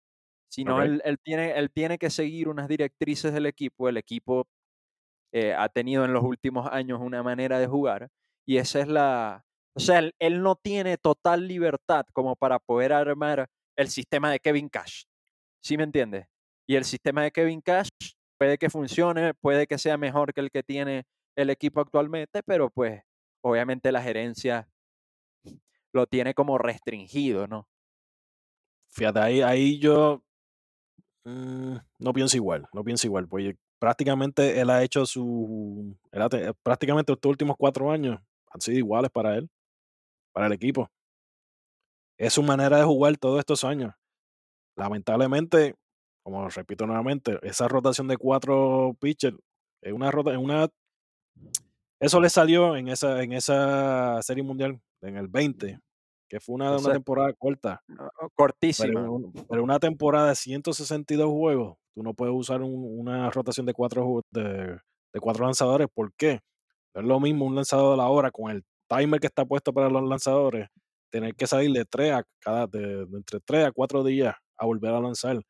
[0.51, 0.83] sino Ok.
[0.83, 4.47] él, él tiene, él tiene que seguir unas directrices del equipo, el equipo
[5.33, 8.09] eh, ha tenido en los últimos años una manera de jugar
[8.49, 9.45] y esa es la,
[9.77, 14.71] o sea, él, no tiene total libertad como para poder armar el sistema de Kevin
[14.71, 15.03] Cash,
[15.63, 16.29] ¿sí me entiendes?
[16.67, 17.91] Y el sistema de Kevin Cash
[18.39, 21.05] puede que funcione, puede que sea mejor que el que tiene
[21.37, 23.03] el equipo actualmente, pero pues
[23.43, 24.67] obviamente la gerencia
[25.93, 27.69] lo tiene como restringido, ¿no?
[28.89, 30.25] Fíjate, ahí, ahí yo
[31.27, 35.95] mm, no pienso igual, no pienso igual, porque prácticamente él ha hecho su,
[36.63, 38.19] prácticamente estos últimos cuatro años
[38.51, 39.49] han sido iguales para él,
[40.33, 40.89] para el equipo.
[42.19, 43.95] Es su manera de jugar todos estos años.
[44.77, 45.75] Lamentablemente,
[46.25, 49.37] como repito nuevamente, esa rotación de cuatro pitchers
[49.83, 50.69] es una rota, es una
[52.01, 55.81] eso le salió en esa, en esa serie mundial, en el 20,
[56.29, 57.83] que fue una, una temporada corta.
[57.89, 59.09] No, Cortísima.
[59.49, 64.23] pero una temporada de 162 juegos, tú no puedes usar un- una rotación de cuatro,
[64.31, 64.79] de
[65.21, 65.89] cuatro lanzadores.
[65.93, 66.41] ¿Por qué?
[67.01, 69.89] Es lo mismo un lanzador a la hora con el timer que está puesto para
[69.91, 70.69] los lanzadores,
[71.11, 74.93] tener que salir de tres a cada, de, entre 3 a 4 días a volver
[74.95, 75.41] a lanzar.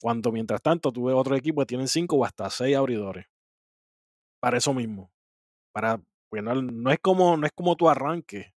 [0.00, 3.26] Cuando mientras tanto tuve otro equipo que tienen 5 o hasta 6 abridores.
[4.40, 5.10] Para eso mismo.
[5.72, 6.00] Para,
[6.32, 8.52] no, es como, no es como tu arranque.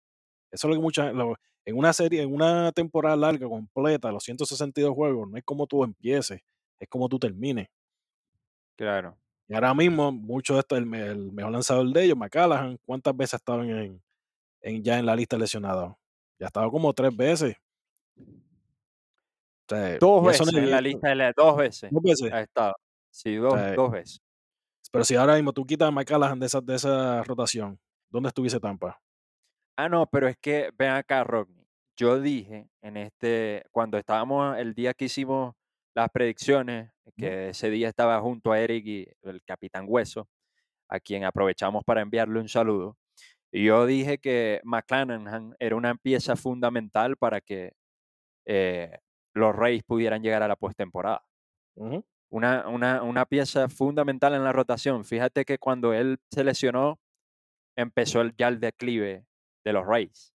[0.51, 4.23] Eso es lo que muchas, lo- en una serie, en una temporada larga, completa, los
[4.23, 6.41] 162 juegos, no es como tú empieces,
[6.79, 7.67] es como tú termines.
[8.75, 9.19] Claro.
[9.49, 13.17] Y ahora mismo, mucho de esto, el, me- el mejor lanzador de ellos, McCallaghan, ¿cuántas
[13.17, 13.99] veces estado en,
[14.61, 15.95] en- ya en la lista de lesionados?
[16.39, 17.57] Ya ha estado como tres veces.
[18.17, 22.31] O sea, Dos veces no- en la lista de dos veces dos veces.
[22.31, 22.75] ha estado.
[23.11, 24.21] Sí, O dos, sea, dos veces.
[24.91, 28.59] pero si ahora mismo tú quitas a McCallaghan de esa, de esa rotación, ¿dónde estuviese
[28.59, 28.99] Tampa?
[29.77, 31.65] Ah, no, pero es que ven acá, Rodney.
[31.95, 35.55] Yo dije en este, cuando estábamos el día que hicimos
[35.99, 40.29] las predicciones, que ese día estaba junto a Eric y el Capitán Hueso,
[40.87, 42.97] a quien aprovechamos para enviarle un saludo.
[43.51, 47.73] Y yo dije que McClanahan era una pieza fundamental para que
[48.45, 48.97] eh,
[49.33, 51.23] los Reyes pudieran llegar a la postemporada.
[51.75, 55.03] Ujú, Una, una, una pieza fundamental en la rotación.
[55.03, 56.99] Fíjate que cuando él se lesionó,
[57.75, 59.25] empezó el, ya el declive
[59.65, 60.33] de los Rays.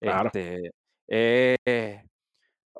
[0.00, 0.26] Claro.
[0.26, 0.70] Este,
[1.08, 2.06] eh,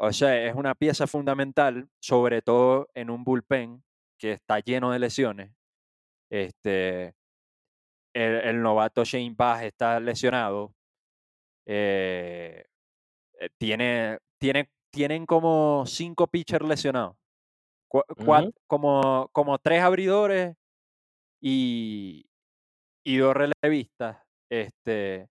[0.03, 3.85] o sea, es una pieza fundamental, sobre todo en un bullpen
[4.19, 5.53] que está lleno de lesiones.
[6.31, 7.15] Este,
[8.15, 10.75] el, el novato Shane Bass está lesionado.
[11.67, 12.65] eh,
[13.41, 17.17] eh, tiene, tiene, tienen como cinco pitchers lesionados.
[18.67, 20.57] Como, como tres abridores
[21.43, 22.25] y,
[23.05, 24.19] y dos relevistas.
[24.51, 25.29] Este,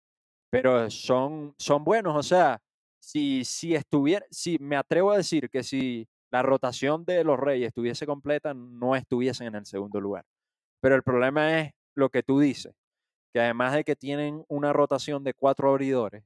[0.49, 2.15] pero son, son buenos.
[2.15, 2.62] O sea,
[3.05, 7.67] si, si estuviera, si me atrevo a decir que si la rotación de los Reyes
[7.67, 10.25] estuviese completa, no estuviesen en el segundo lugar.
[10.81, 12.73] Pero el problema es lo que tú dices,
[13.31, 16.23] que además de que tienen una rotación de cuatro abridores,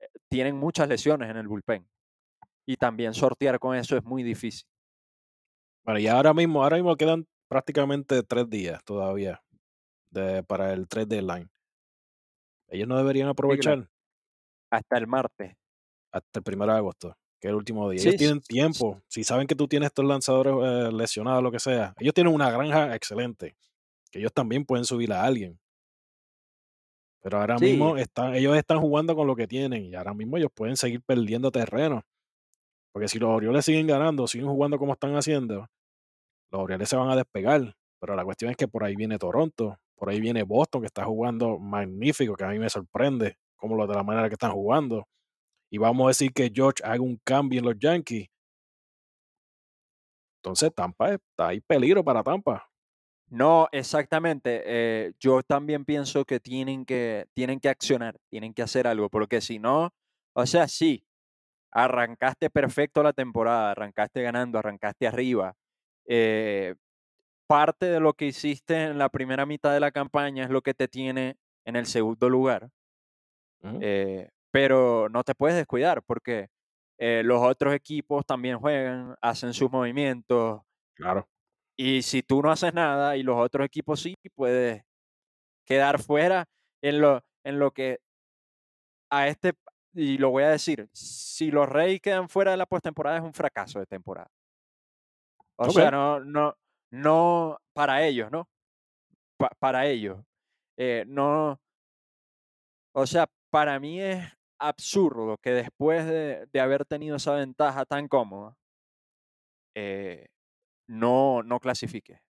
[0.00, 1.86] eh, tienen muchas lesiones en el bullpen.
[2.66, 4.66] Y también sortear con eso es muy difícil.
[5.84, 9.44] Bueno, y ahora mismo, ahora mismo quedan prácticamente tres días todavía
[10.10, 11.50] de, para el 3 deadline.
[12.68, 13.86] Ellos no deberían aprovechar
[14.70, 15.54] Hasta el martes.
[16.14, 18.00] Hasta el 1 de agosto, que es el último día.
[18.00, 18.48] Sí, Ellos tienen sí.
[18.48, 19.02] tiempo.
[19.08, 22.50] Si saben que tú tienes estos lanzadores eh, lesionados, lo que sea, ellos tienen una
[22.50, 23.56] granja excelente,
[24.12, 25.60] que ellos también pueden subir a alguien.
[27.22, 30.36] Pero ahora Sí, mismo están, ellos están jugando con lo que tienen y ahora mismo
[30.36, 32.02] ellos pueden seguir perdiendo terreno.
[32.92, 35.68] Porque si los Orioles siguen ganando, siguen jugando como están haciendo,
[36.50, 37.74] los Orioles se van a despegar.
[38.00, 41.04] Pero la cuestión es que por ahí viene Toronto, por ahí viene Boston, que está
[41.04, 45.06] jugando magnífico, que a mí me sorprende como lo de la manera que están jugando.
[45.74, 48.28] Y vamos a decir que George haga un cambio en los Yankees.
[50.38, 52.70] Entonces Tampa está ahí peligro para Tampa.
[53.28, 54.62] No, exactamente.
[54.64, 59.40] eh, yo también pienso que tienen que tienen que accionar, tienen que hacer algo, porque
[59.40, 59.90] si no,
[60.36, 61.04] o sea, sí,
[61.72, 65.56] arrancaste perfecto la temporada, arrancaste ganando, arrancaste arriba.
[66.06, 66.76] eh,
[67.48, 70.74] parte de lo que hiciste en la primera mitad de la campaña es lo que
[70.74, 72.70] te tiene en el segundo lugar,
[73.80, 76.48] eh, pero no te puedes descuidar porque
[76.96, 80.62] eh, los otros equipos también juegan, hacen sus movimientos,
[80.94, 81.28] Claro.
[81.76, 84.84] y si tú no haces nada y los otros equipos sí, puedes
[85.66, 86.44] quedar fuera
[86.80, 87.98] en lo, en lo que
[89.10, 89.54] a este,
[89.92, 93.34] y lo voy a decir, si los Reyes quedan fuera de la postemporada es un
[93.34, 94.28] fracaso de temporada.
[95.56, 96.54] O sea, no, no,
[96.92, 98.48] no para ellos, ¿no?
[99.36, 100.20] Pa- para ellos.
[100.76, 101.60] Eh, no,
[102.94, 104.32] o sea, para mí es
[104.68, 108.56] absurdo que después de, de haber tenido esa ventaja tan cómoda,
[109.74, 110.28] eh,
[110.86, 112.20] no, no clasifique.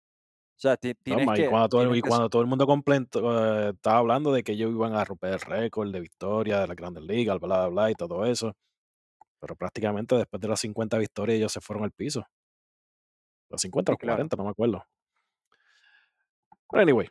[0.57, 3.99] O sea, tienes y, que, cuando todo, y cuando todo el mundo completo, eh, estaba
[3.99, 7.41] hablando de que ellos iban a romper el récord de victoria de la Grandes Ligas,
[7.41, 8.55] bla, bla, bla, y todo eso.
[9.41, 12.25] Pero prácticamente después de las 50 victorias ellos se fueron al piso.
[13.51, 14.85] Los 50 o 40, no me acuerdo.
[16.71, 17.09] Pero anyway,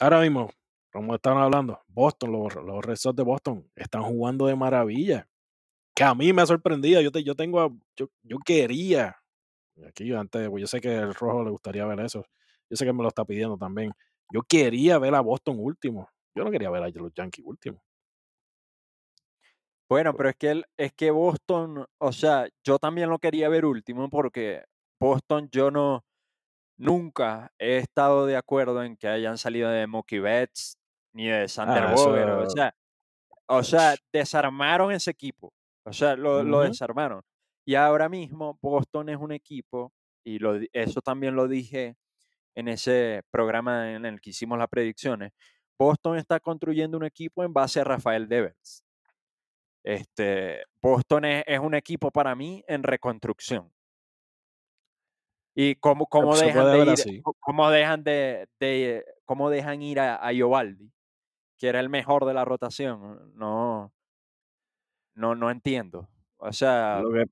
[0.00, 0.50] ahora mismo,
[0.94, 5.28] como estaban hablando, Boston, los, los Red Sox de Boston están jugando de maravilla.
[5.92, 7.00] Que a mí me ha sorprendido.
[7.00, 9.16] Yo, te, yo tengo, yo, yo quería,
[9.88, 12.24] aquí antes, pues yo sé que el rojo le gustaría ver eso.
[12.70, 13.92] Yo sé que me lo está pidiendo también.
[14.32, 16.08] Yo quería ver a Boston último.
[16.32, 17.82] Yo no quería ver a los Yankees último.
[19.88, 24.08] Bueno, pero es que, es que Boston, o sea, yo también lo quería ver último
[24.08, 24.62] porque
[25.00, 26.04] Boston yo no,
[26.76, 30.78] nunca he estado de acuerdo en que hayan salido de Mookie Betts
[31.14, 32.74] ni de Sander Ah, Boger, o sea,
[33.46, 35.52] o sea, desarmaron ese equipo,
[35.86, 37.22] o sea, lo, desarmaron.
[37.66, 39.92] Y ahora mismo Boston es un equipo,
[40.24, 41.96] y lo eso también lo dije
[42.54, 45.32] en ese programa en el que hicimos las predicciones,
[45.78, 48.84] Boston está construyendo un equipo en base a Rafael Devers.
[49.84, 53.70] Este, Boston es, es un equipo para mí en reconstrucción.
[55.56, 60.32] Y cómo, cómo dejan de ir, cómo dejan de, de- cómo dejan ir a, a
[60.32, 60.90] Iovaldi,
[61.58, 63.32] que era el mejor de la rotación.
[63.36, 63.92] No,
[65.14, 66.08] no, no entiendo.
[66.36, 67.26] O sea, Lo que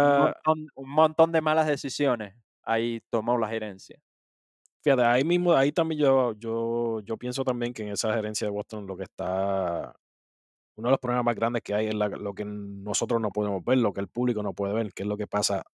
[0.00, 4.00] un pasa, montón, un montón de malas decisiones ahí tomó la gerencia.
[4.82, 8.50] fíjate, ahí mismo, ahí también yo, yo, yo pienso también que en esa gerencia de
[8.52, 9.94] Boston lo que está,
[10.76, 13.64] uno de los problemas más grandes que hay es la- lo que nosotros no podemos
[13.64, 15.64] ver, lo que el público no puede ver, que es lo que pasa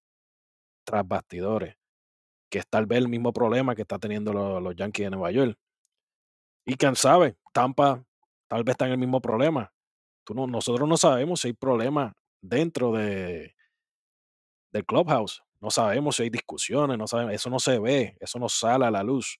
[0.84, 1.76] tras bastidores,
[2.50, 5.30] que es tal vez el mismo problema que está teniendo los, los Yankees de Nueva
[5.32, 5.58] York.
[6.64, 8.04] Y quién sabe, Tampa
[8.48, 9.72] tal vez está en el mismo problema.
[10.24, 13.54] Tú no, nosotros no sabemos si hay problemas dentro de,
[14.72, 15.42] del clubhouse.
[15.60, 18.90] No sabemos si hay discusiones, no sabemos, eso no se ve, eso no sale a
[18.90, 19.38] la luz.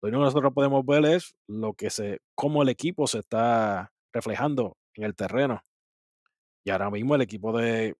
[0.00, 3.92] Lo único que nosotros podemos ver es lo que se, cómo el equipo se está
[4.12, 5.62] reflejando en el terreno.
[6.64, 7.96] Y ahora mismo el equipo de,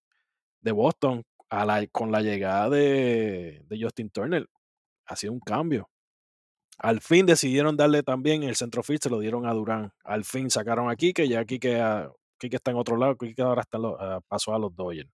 [0.61, 1.25] de Boston,
[1.93, 4.49] con la llegada de, de Justin Turner,
[5.07, 5.89] ha sido un cambio.
[6.79, 9.93] Al fin decidieron darle también el centrofield, se lo dieron a Durán.
[10.05, 13.63] Al fin sacaron a Kike, ya Kike, ah, Kike está en otro lado, Kike ahora
[13.63, 15.11] está lo- ah, pasó a los Dodgers.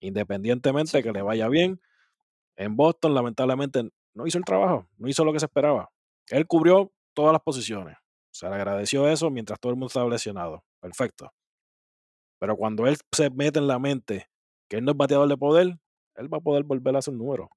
[0.00, 1.80] Independientemente de que le vaya bien,
[2.56, 5.90] en Boston lamentablemente no hizo el trabajo, no hizo lo que se esperaba.
[6.28, 7.96] Él cubrió todas las posiciones.
[8.32, 10.64] Se le agradeció eso mientras todo el mundo estaba lesionado.
[10.80, 11.32] Perfecto.
[12.38, 14.26] Pero cuando él se mete en la mente
[14.68, 15.78] que él no es bateador de poder,
[16.16, 17.48] él va a poder volver a hacer número.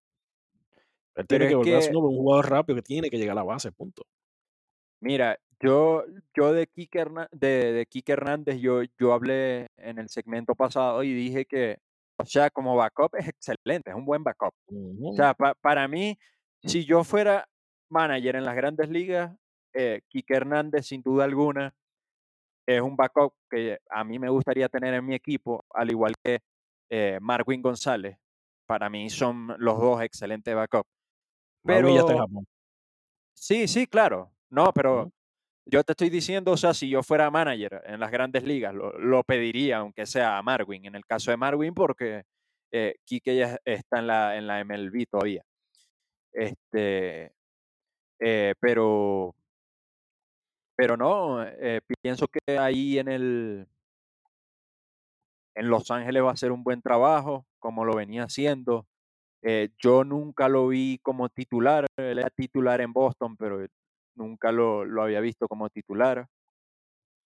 [1.15, 3.43] Él tiene que volver a número, un jugador rápido que tiene que llegar a la
[3.43, 4.03] base, punto.
[5.01, 6.03] mira, yo,
[6.35, 11.03] yo de Kike, Herna- de, de Kike Hernández, yo, yo hablé en el segmento pasado
[11.03, 11.77] y dije que,
[12.17, 14.53] o sea, como backup es excelente, es un buen backup.
[15.11, 16.17] O sea, pa- para mí,
[16.63, 17.45] si yo fuera
[17.89, 19.35] manager en las grandes ligas,
[19.73, 21.73] eh, Kike Hernández, sin duda alguna,
[22.67, 26.39] es un backup que a mí me gustaría tener en mi equipo, al igual que
[26.89, 28.17] eh, Marwin González.
[28.67, 30.89] Para mí son los dos excelentes backups.
[31.63, 32.47] Marvin ya está en Pero Japón.
[33.33, 34.31] sí, sí, claro.
[34.49, 35.11] No, pero Ujú.
[35.65, 38.97] yo te estoy diciendo, o sea, si yo fuera manager en las grandes ligas, lo,
[38.97, 40.85] lo pediría, aunque sea a Marwin.
[40.85, 42.23] En el caso de Marwin, porque
[42.71, 45.43] eh, Quique ya está en la, en la MLB todavía.
[46.31, 47.33] Este,
[48.19, 49.35] eh, pero,
[50.75, 53.67] pero no, eh, pienso que ahí en el
[55.55, 58.87] en Los Ángeles va a hacer un buen trabajo, como lo venía haciendo.
[59.41, 63.65] Eh, yo nunca lo vi como titular, él era titular en Boston, pero
[64.15, 66.27] nunca lo, lo había visto como titular.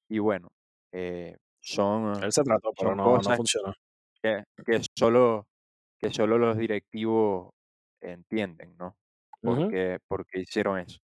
[0.10, 0.49] Y bueno,
[0.91, 3.73] eh, son, Él se trató, pero son no, funcionó.
[4.21, 5.47] que, que solo,
[5.97, 7.52] que solo los directivos
[8.02, 8.95] entienden, ¿no?
[9.41, 10.99] Porque, porque hicieron eso.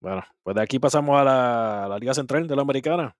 [0.00, 3.16] Bueno, pues de aquí pasamos a la, a la Liga Central de la Americana.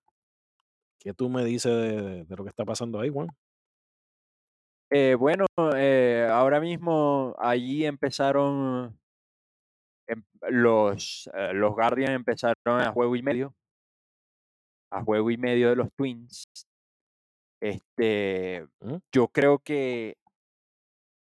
[0.99, 3.27] ¿Qué tú me dices de, de lo que está pasando ahí, Juan?
[4.89, 5.45] Eh, bueno,
[5.75, 8.97] eh, ahora mismo allí empezaron
[10.07, 13.53] em- los, eh, los Guardians empezaron a juego y medio,
[14.91, 16.45] a juego y medio de los Twins.
[17.61, 19.01] Este, Ujú.
[19.11, 20.15] yo creo que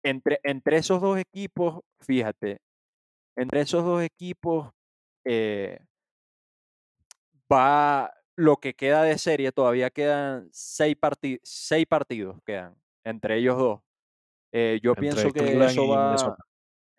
[0.04, 2.58] entre, entre esos dos equipos, fíjate,
[3.36, 4.70] entre esos dos equipos
[5.24, 5.80] eh,
[7.52, 13.56] va lo que queda de serie, todavía quedan seis, parti- seis partidos quedan entre ellos
[13.58, 13.80] dos.
[14.52, 16.44] Eh, yo Entre pienso que Cleveland eso y va Minnesota.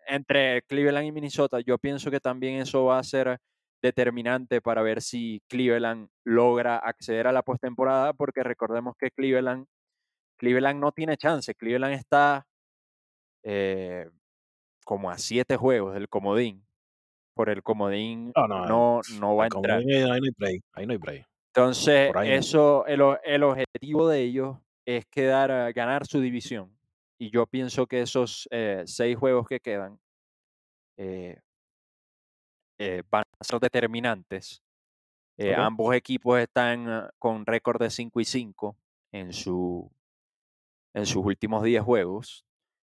[0.07, 1.59] entre Cleveland y Minnesota.
[1.61, 3.37] Yo pienso que también eso va a ser
[3.81, 9.65] determinante para ver si Cleveland logra acceder a la postemporada, porque recordemos que Cleveland,
[10.37, 11.55] Cleveland no tiene chance.
[11.55, 12.45] Cleveland está
[13.43, 14.09] eh,
[14.85, 16.65] como a siete juegos del comodín.
[17.33, 19.79] Por el comodín No, no, no, no va a entrar.
[19.79, 20.61] ahí, no hay break.
[20.73, 21.25] Ahí no hay break.
[21.55, 26.77] Entonces, eso, el, el objetivo de ellos es quedar, a- ganar su división.
[27.19, 29.99] Y yo pienso que esos eh, seis juegos que quedan
[30.97, 31.39] eh,
[32.79, 34.63] eh, van a ser determinantes.
[35.37, 35.53] Eh.
[35.55, 38.75] Ambos equipos están ah, con récord de 5 y 5
[39.11, 39.91] en, su,
[40.93, 42.45] en sus últimos 10 juegos.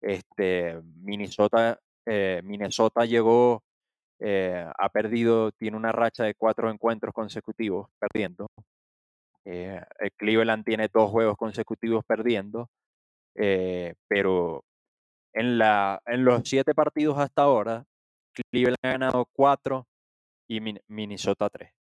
[0.00, 3.62] Este, Minnesota, eh, Minnesota llegó,
[4.20, 8.46] eh, ha perdido, tiene una racha de cuatro encuentros consecutivos perdiendo.
[9.44, 12.70] Eh, eh, Cleveland tiene dos juegos consecutivos perdiendo,
[13.34, 14.64] eh, pero
[15.32, 17.84] en, la, en los siete partidos hasta ahora,
[18.50, 19.86] Cleveland ha ganado cuatro
[20.48, 21.72] y Min- Minnesota tres.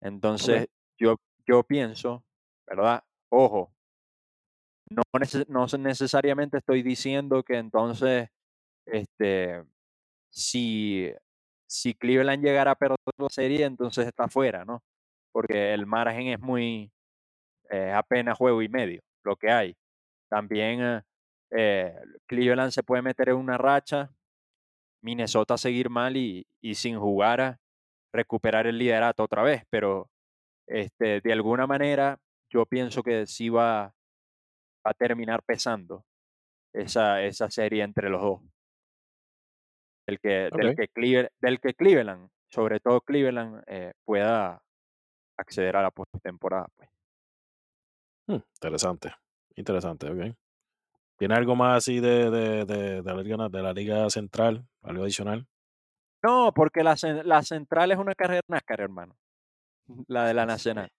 [0.00, 2.24] Entonces, yo, yo pienso,
[2.66, 3.02] ¿verdad?
[3.30, 3.72] Ojo,
[4.90, 5.02] no,
[5.48, 8.28] no necesariamente estoy diciendo que entonces,
[8.86, 9.64] este,
[10.30, 11.10] si,
[11.66, 14.82] si Cleveland llegara a perder la serie, entonces está fuera, ¿no?
[15.36, 16.90] Porque el margen es muy,
[17.68, 19.76] eh, apenas juego y medio, lo que hay.
[20.30, 21.02] También eh,
[21.50, 21.94] eh,
[22.26, 24.10] Cleveland se puede meter en una racha,
[25.02, 27.60] Minnesota seguir mal y, y sin jugar a
[28.14, 30.08] recuperar el liderato otra vez, pero
[30.66, 32.18] este, de alguna manera
[32.50, 33.88] yo pienso que sí va,
[34.86, 36.06] va a terminar pesando
[36.72, 38.40] esa, esa serie entre los dos.
[40.06, 40.76] Del que, del, Ok.
[40.76, 44.62] que Cleve- del que Cleveland, sobre todo Cleveland, eh, pueda
[45.38, 46.66] acceder a la postemporada.
[46.76, 46.90] Pues.
[48.28, 49.14] Hmm, interesante.
[49.54, 50.36] Interesante, ok.
[51.16, 54.66] ¿Tiene algo más así de, de, de, de la, liga, de la liga central?
[54.82, 55.46] ¿Algo adicional?
[56.22, 59.16] No, porque la, la central es una carrera NASCAR, hermano.
[60.08, 60.90] La de la nacional.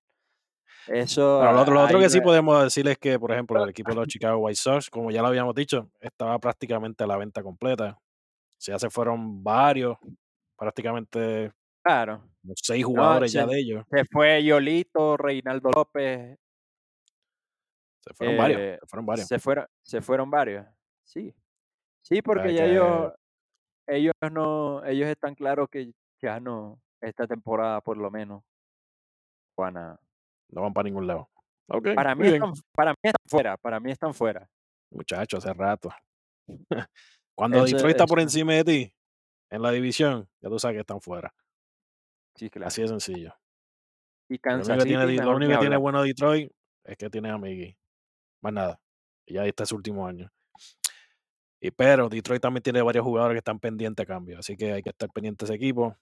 [0.88, 1.44] Eso.
[1.44, 3.90] Lo otro, lo otro ahí que sí podemos decir es que, por ejemplo, el equipo
[3.92, 7.44] de los Chicago White Sox, como ya lo habíamos dicho, estaba prácticamente a la venta
[7.44, 7.98] completa.
[8.00, 9.98] O sea, se fueron varios,
[10.58, 11.52] prácticamente
[11.88, 12.24] Claro.
[12.56, 13.86] seis No, jugadores ya se, de ellos.
[13.90, 16.38] se fue Yolito, Reinaldo López.
[18.02, 19.28] Se fueron varios, eh, se fueron varios.
[19.28, 20.66] Se fueron, se fueron varios.
[21.04, 21.34] Sí.
[22.02, 23.14] Sí, porque ya que- ellos,
[23.88, 28.44] ellos no, ellos están claros que ya no, esta temporada por lo menos,
[29.58, 30.00] van a.
[30.50, 31.30] No van para ningún lado.
[31.70, 34.50] Ok, Para mí, están, para mí están fuera, para mí están fuera.
[34.90, 35.90] Muchachos, hace rato.
[37.36, 38.94] Cuando Ese- Detroit está por encima de ti
[39.50, 41.34] en la división, ya tú sabes que están fuera.
[42.38, 42.68] Sí, claro.
[42.68, 43.34] Así de sencillo.
[44.30, 46.52] Y Lo único que tiene, lo único que bueno Detroit
[46.84, 47.76] es que tiene a Miggy.
[48.42, 48.82] Más nada.
[49.26, 50.32] Y ya este es su último año.
[51.60, 54.40] Y pero Detroit también tiene varios jugadores que están pendientes a cambio.
[54.40, 55.98] Así que hay que estar pendiente de ese equipo.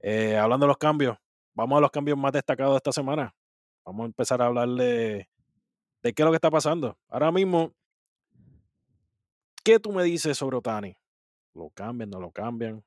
[0.00, 1.16] Eh, hablando de los cambios,
[1.54, 3.34] vamos a los cambios más destacados de esta semana.
[3.84, 5.28] Vamos a empezar a hablar de,
[6.02, 6.96] de qué es lo que está pasando.
[7.08, 7.72] Ahora mismo,
[9.64, 10.96] ¿qué tú me dices sobre Otani?
[11.54, 12.84] ¿Lo cambian, no lo cambian?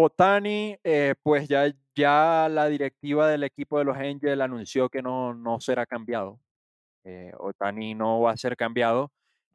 [0.00, 5.34] Otani, eh, pues ya, ya la directiva del equipo de los Angels anunció que no,
[5.34, 6.40] no será cambiado.
[7.04, 9.10] Eh, Otani no va a ser cambiado.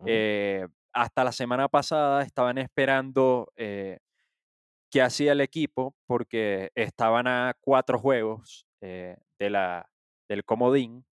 [0.06, 7.98] Eh, hasta la semana pasada estaban esperando qué hacía el equipo porque estaban a cuatro
[7.98, 9.90] juegos de la,
[10.28, 11.06] del comodín.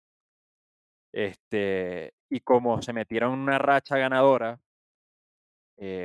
[1.13, 4.59] Este, y como se metieron una racha ganadora,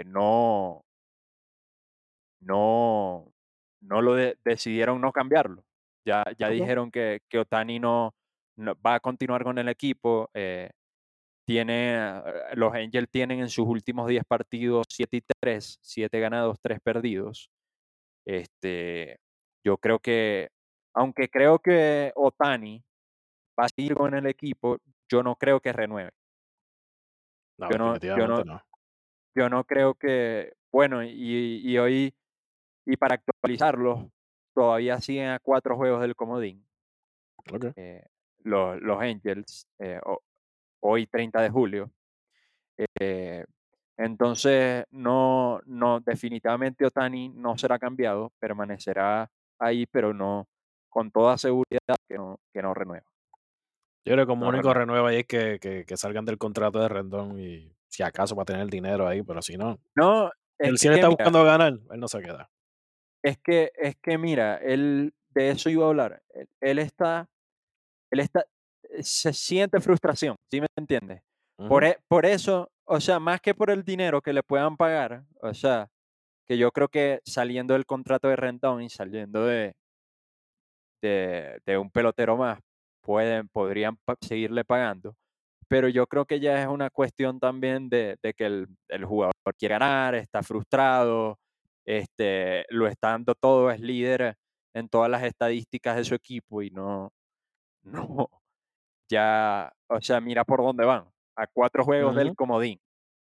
[0.05, 0.84] no,
[2.45, 3.33] no,
[3.81, 5.65] no lo de- decidieron no cambiarlo.
[6.07, 8.15] Ya, ya dijeron que, que Otani no,
[8.57, 10.29] no- va a continuar con el equipo.
[10.35, 10.71] eh,
[11.47, 12.23] tiene, eh,
[12.55, 17.51] los Angels tienen en sus últimos 10 partidos 7 y 3, 7 ganados, 3 perdidos.
[18.27, 19.19] Este,
[19.65, 20.49] yo creo que,
[20.95, 22.83] aunque creo que Otani
[23.59, 24.79] va a seguir con el equipo,
[25.11, 26.11] yo no creo que renueve.
[27.59, 27.93] No, yo no- yo
[28.27, 28.63] definitivamente no.
[29.37, 32.15] Yo no creo que, bueno, y, y hoy,
[32.87, 34.11] y para actualizarlo,
[34.55, 36.67] todavía siguen a cuatro juegos del comodín.
[37.77, 38.03] Eh,
[38.45, 40.23] los, los Angels, eh, ho-
[40.81, 41.91] hoy 30 de julio.
[43.01, 43.45] Eh,
[43.97, 50.49] entonces, no, no, definitivamente Otani no será cambiado, permanecerá ahí, pero no,
[50.89, 53.05] con toda seguridad que no, que no renueva.
[54.05, 54.81] Yo creo que como No único renueva.
[54.81, 58.47] renueva ahí es que, que, que salgan del contrato de Rendón y si acaso para
[58.47, 60.27] tener el dinero ahí, pero si no, No,
[60.59, 62.51] es él está buscando ganar, él no se queda.
[63.25, 66.23] Es que, es que mira, él, de eso iba a hablar.
[66.35, 67.27] Él, él está,
[68.11, 68.45] él está,
[68.91, 71.23] eh, se siente frustración, ¿sí me entiendes?
[71.67, 71.93] Por, Ujú.
[71.93, 75.55] e- por eso, o sea, más que por el dinero que le puedan pagar, o
[75.55, 75.89] sea,
[76.47, 79.75] que yo creo que saliendo del contrato de Rendón y saliendo de,
[81.03, 82.59] de, de un pelotero más,
[83.03, 85.15] pueden, podrían pa- seguirle pagando.
[85.69, 89.35] pero yo creo que ya es una cuestión también de, de que el, el, jugador
[89.59, 91.39] quiere ganar, está frustrado,
[91.87, 94.37] este, lo está dando todo, es líder
[94.75, 97.13] en todas las estadísticas de su equipo y no,
[97.83, 98.29] no,
[99.11, 102.19] ya, o sea, mira por dónde van, a cuatro juegos uh -huh.
[102.19, 102.81] del comodín,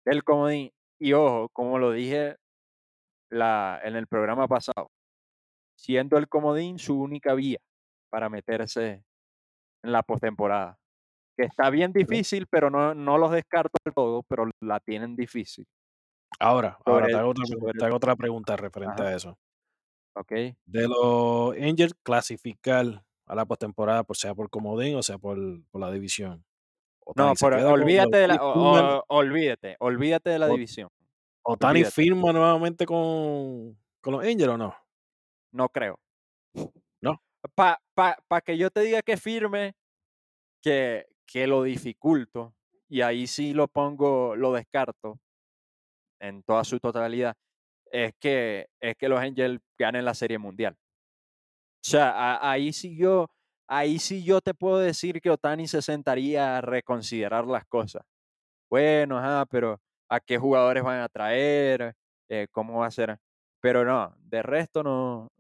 [0.06, 2.38] del comodín, y ojo, como lo dije
[3.30, 4.90] la, en el programa pasado,
[5.78, 7.60] siendo el comodín su única vía
[8.10, 9.04] para meterse
[9.84, 10.78] en la postemporada.
[11.38, 15.68] Que está bien difícil, pero no, no los descarto del todo, pero la tienen difícil.
[16.40, 17.44] Ahora, ahora te hago, otra,
[17.78, 19.12] te hago otra pregunta referente Ajá.
[19.12, 19.38] a eso.
[20.14, 20.32] Ok.
[20.66, 25.38] De los Angels clasificar a la postemporada, por sea por comodín o sea por,
[25.70, 26.44] por la división.
[27.16, 30.90] No, por, olvídate, de la, o, o, olvídate, olvídate de la o, división.
[31.44, 34.76] ¿Otani firma nuevamente con, con los Angels o no?
[35.52, 36.00] No creo.
[37.02, 37.22] No.
[37.56, 39.76] Para pa, pa que yo te diga que firme,
[40.62, 42.54] que, que lo dificulto,
[42.90, 45.20] y ahí sí lo pongo, lo descarto
[46.20, 47.36] en toda su totalidad,
[47.92, 50.76] es que, es que los Angels ganen la Serie Mundial.
[51.88, 53.28] O sea, a, ahí sí yo,
[53.68, 58.04] ahí sí yo te puedo decir que Otani se sentaría a reconsiderar las cosas.
[58.70, 61.96] Bueno, ajá, pero ¿a qué jugadores van a traer?
[62.30, 63.18] Eh, ¿Cómo va a ser?
[63.62, 65.32] Pero no, de resto no.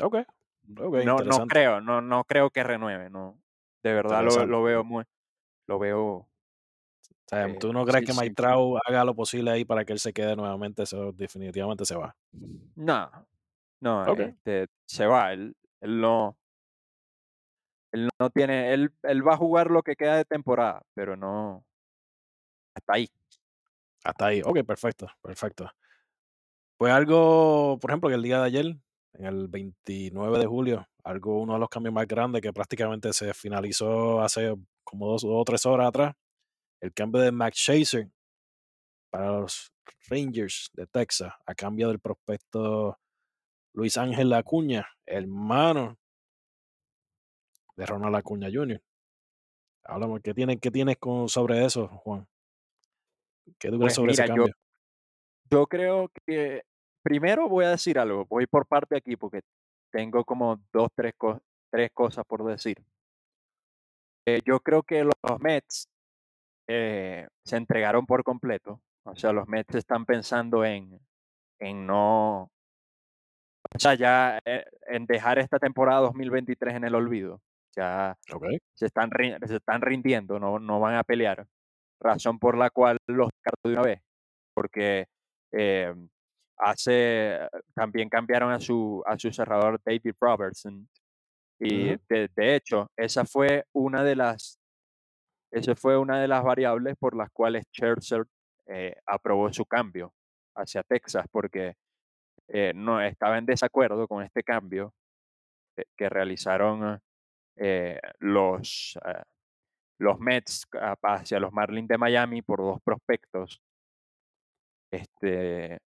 [0.00, 0.16] Ok.
[0.78, 3.38] okay no, no creo, no, no creo que renueve, no.
[3.82, 5.04] De verdad lo, lo, veo muy,
[5.66, 6.28] lo veo.
[7.32, 8.42] Sea, eh, ¿Tú no crees sí, que Mike
[8.86, 10.82] haga lo posible ahí para que él se quede nuevamente?
[10.82, 12.14] Eso definitivamente se va.
[12.76, 13.10] No,
[13.80, 14.26] no, okay.
[14.26, 15.32] este, se va.
[15.32, 16.36] Él, él no.
[17.90, 18.74] Él no tiene.
[18.74, 21.64] Él, él va a jugar lo que queda de temporada, pero no.
[22.74, 23.08] Hasta ahí.
[24.04, 24.42] Hasta ahí.
[24.44, 25.70] Ok, perfecto, perfecto.
[26.76, 28.76] Pues algo, por ejemplo, que el día de ayer,
[29.14, 33.32] en el 29 de julio, algo, uno de los cambios más grandes que prácticamente se
[33.32, 34.54] finalizó hace
[34.84, 36.14] como dos o tres horas atrás,
[36.82, 38.10] el cambio de Max Scherzer
[39.08, 39.72] para los
[40.08, 42.98] Rangers de Texas, a cambio del prospecto
[43.72, 45.96] Luis Ángel Acuña, hermano
[47.76, 48.82] de Ronald Acuña Jr.
[49.84, 52.26] Háblame, ¿qué tienes, qué tienes con, sobre eso, Juan?
[53.58, 54.46] ¿Qué tú crees pues sobre mira, ese cambio?
[54.48, 56.62] Yo, yo creo que
[57.02, 59.40] primero voy a decir algo, voy por parte aquí porque
[59.92, 62.76] tengo como dos, tres, co tres cosas por decir.
[64.26, 65.88] Eh, yo creo que los Mets
[66.68, 68.80] eh, se entregaron por completo.
[69.04, 71.00] O sea, los Mets están pensando en,
[71.58, 72.50] en no,
[73.74, 77.40] o sea, ya eh, en dejar esta temporada 2023 en el olvido.
[77.74, 78.58] Ya okay.
[78.74, 79.10] se, están,
[79.46, 81.46] se están rindiendo, no, no van a pelear.
[82.00, 84.00] Razón por la cual los descarto de una vez.
[84.54, 85.06] Porque
[85.52, 85.94] eh,
[86.58, 87.38] hace
[87.74, 90.88] también cambiaron a su, a su cerrador David Robertson.
[91.58, 92.00] Y uh -huh.
[92.08, 94.58] de, de, hecho, esa fue una de las
[95.52, 98.24] esa fue una de las variables por las cuales Scherzer
[98.66, 100.12] eh, aprobó su cambio
[100.56, 101.74] hacia Texas, porque
[102.48, 104.92] eh, no estaba en desacuerdo con este cambio
[105.76, 106.98] que, que realizaron
[107.56, 108.98] eh, los,
[109.98, 110.66] los Mets
[111.02, 113.60] hacia los Marlins de Miami por dos prospectos.
[114.90, 115.78] Este,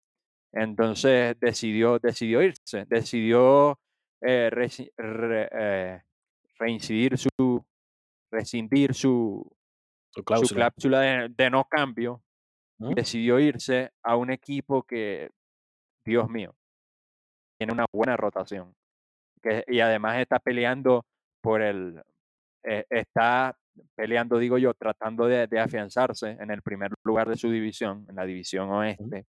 [0.52, 3.78] entonces decidió, decidió irse, decidió
[4.22, 6.02] eh, re, re, eh,
[6.58, 7.64] reincidir su,
[8.36, 9.50] rescindir su,
[10.12, 12.22] su cláusula, su cláusula de, de, no cambio
[12.80, 15.30] y decidió irse a un equipo que,
[16.06, 16.56] Dios mío,
[17.58, 18.76] tiene una buena rotación
[19.42, 21.06] que, y además está peleando
[21.42, 22.02] por el,
[22.64, 23.58] eh, está
[23.96, 28.16] peleando, digo yo, tratando de, de, afianzarse en el primer lugar de su división, en
[28.16, 29.26] la división oeste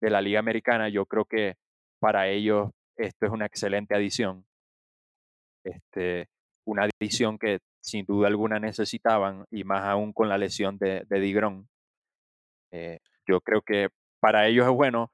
[0.00, 0.88] de la Liga Americana.
[0.88, 1.56] Yo creo que
[2.00, 4.44] para ellos esto es una excelente adición.
[5.64, 6.28] Este,
[6.66, 11.20] una adición que sin duda alguna necesitaban y más aún con la lesión de, de
[11.20, 11.68] Digrón.
[12.72, 13.88] Eh, yo creo que
[14.20, 15.10] para ellos es bueno,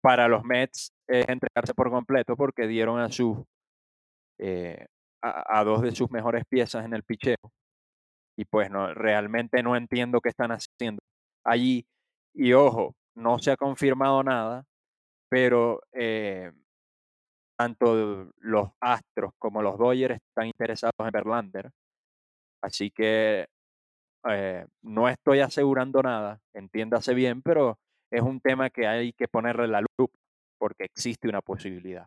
[0.00, 3.38] para los Mets es entregarse por completo porque dieron a sus
[4.38, 4.86] eh,
[5.20, 7.36] a, dos de sus mejores piezas en el picheo
[8.36, 11.00] y pues no realmente no entiendo qué están haciendo
[11.44, 11.86] allí
[12.34, 14.64] y ojo no se ha confirmado nada
[15.28, 16.50] pero eh,
[17.56, 21.70] tanto los Astros como los Dodgers están interesados en Verlander.
[22.62, 23.48] Así que
[24.28, 27.78] eh, no estoy asegurando nada, entiéndase bien, pero
[28.10, 30.16] es un tema que hay que ponerle la lupa
[30.58, 32.06] porque existe una posibilidad.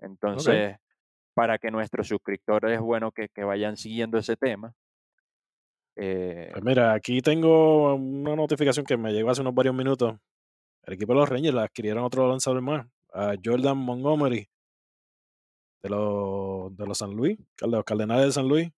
[0.00, 0.76] Entonces, okay.
[1.34, 4.74] para que nuestros suscriptores es bueno que, que vayan siguiendo ese tema.
[5.94, 10.16] Eh, pues mira, aquí tengo una notificación que me llegó hace unos varios minutos.
[10.82, 14.48] El equipo de los Rangers adquirieron otro lanzador más, a Jordan Montgomery,
[15.82, 18.70] de los, de los San Luis, de los Cardenales de San Luis.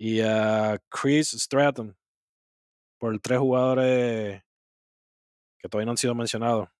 [0.00, 1.94] Y a Chris Stratton
[2.98, 4.42] por tres jugadores
[5.58, 6.70] que todavía no han sido mencionados.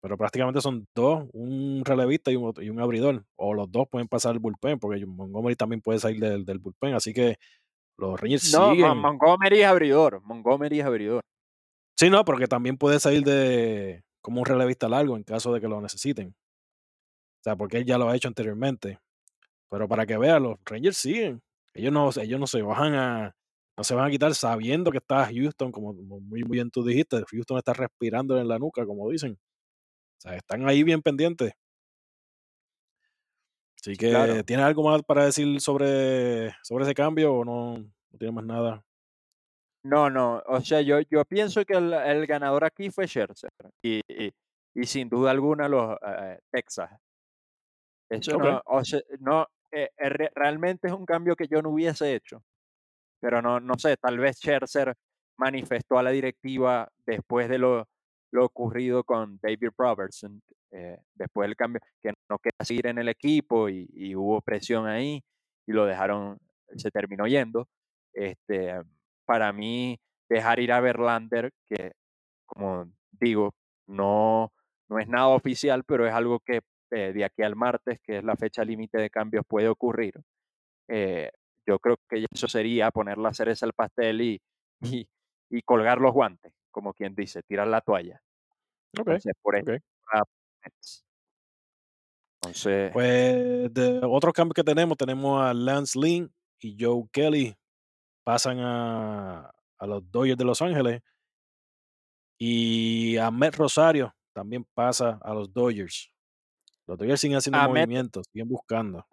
[0.00, 3.22] Pero prácticamente son dos, un relevista y un, y un abridor.
[3.36, 6.94] O los dos pueden pasar el bullpen, porque Montgomery también puede salir del, del bullpen.
[6.94, 7.36] Así que
[7.98, 8.96] los Rangers No, siguen.
[8.96, 10.22] Montgomery es abridor.
[10.22, 11.20] Montgomery es abridor.
[11.98, 15.68] Sí, no, porque también puede salir de como un relevista largo en caso de que
[15.68, 16.28] lo necesiten.
[16.28, 18.98] O sea, porque él ya lo ha hecho anteriormente.
[19.70, 21.42] Pero para que vean, los Rangers siguen.
[21.74, 23.36] Ellos no, ellos no se bajan a,
[23.76, 27.24] no se van a quitar sabiendo que está Houston, como muy, muy bien tú dijiste.
[27.30, 29.32] Houston está respirando en la nuca, como dicen.
[29.32, 31.52] O sea, están ahí bien pendientes.
[33.80, 34.42] Así que, Claro.
[34.44, 38.84] ¿tienes algo más para decir sobre, sobre ese cambio o no, no tienes más nada?
[39.84, 40.42] No, no.
[40.46, 43.50] O sea, yo, yo pienso que el, el ganador aquí fue Scherzer.
[43.82, 44.32] Y, y,
[44.74, 46.90] y sin duda alguna los eh, Texas.
[48.08, 52.14] Eso no, o sea, no, eh, re- realmente es un cambio que yo no hubiese
[52.14, 52.42] hecho.
[53.20, 54.94] Pero no, no sé, tal vez Scherzer
[55.38, 57.88] manifestó a la directiva después de lo,
[58.32, 63.08] lo ocurrido con David Robertson, eh, después del cambio, que no quería seguir en el
[63.08, 65.22] equipo y, y hubo presión ahí
[65.66, 66.38] y lo dejaron,
[66.76, 67.68] se terminó yendo.
[68.12, 68.80] Este,
[69.26, 69.98] para mí,
[70.28, 71.92] dejar ir a Verlander, que
[72.46, 73.54] como digo,
[73.86, 74.52] no,
[74.88, 76.60] no es nada oficial, pero es algo que
[76.94, 80.14] eh, de aquí al martes, que es la fecha límite de cambios, puede ocurrir.
[80.88, 81.30] Eh,
[81.66, 84.40] yo creo que eso sería poner la cereza al pastel y,
[85.02, 85.08] y,
[85.50, 88.20] y colgar los guantes, como quien dice, tirar la toalla.
[88.98, 89.80] Ok, Entonces, por eso, ok.
[90.64, 91.04] Mets.
[92.42, 97.56] Entonces, Pues de otros cambios que tenemos, tenemos a Lance Lynn y Joe Kelly
[98.24, 101.02] pasan a, a los Dodgers de Los Ángeles
[102.38, 106.13] y Ahmed Rosario también pasa a los Dodgers.
[106.86, 109.06] Los Dodgers siguen haciendo Ahmed, movimientos, siguen buscando.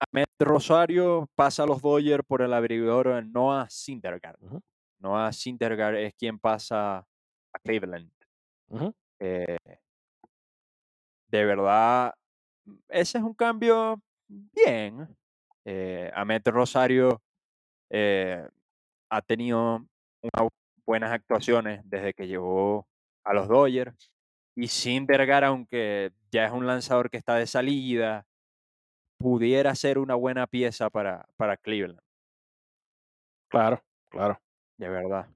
[0.00, 4.38] Ahmed Rosario pasa a los Dodgers por el abridor Noah Syndergaard.
[4.98, 8.10] Noah Syndergaard es quien pasa a Cleveland.
[9.20, 9.56] Eh,
[11.28, 12.12] de verdad,
[12.88, 15.16] ese es un cambio bien.
[15.64, 17.22] Eh, Ahmed Rosario
[17.90, 18.46] eh,
[19.10, 19.86] ha tenido
[20.22, 20.52] unas
[20.84, 22.86] buenas actuaciones desde que llegó
[23.24, 24.12] a los Dodgers.
[24.56, 28.26] Y Syndergaard, aunque ya es un lanzador que está de salida,
[29.18, 32.00] pudiera ser una buena pieza para, para Cleveland,
[33.48, 34.40] Claro, claro.
[34.78, 35.28] de verdad.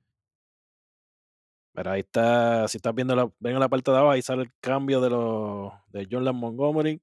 [1.73, 4.43] Pero ahí está, si estás viendo la, ven en la parte de abajo, ahí sale
[4.43, 7.01] el cambio de los de Jordan Montgomery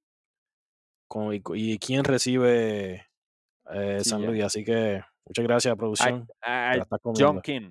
[1.07, 3.07] con, y, y quién recibe
[3.71, 4.25] eh, Sí, San.
[4.25, 4.43] Luis.
[4.43, 6.27] Así que muchas gracias, A, producción.
[6.41, 7.41] a estás John.
[7.41, 7.69] King.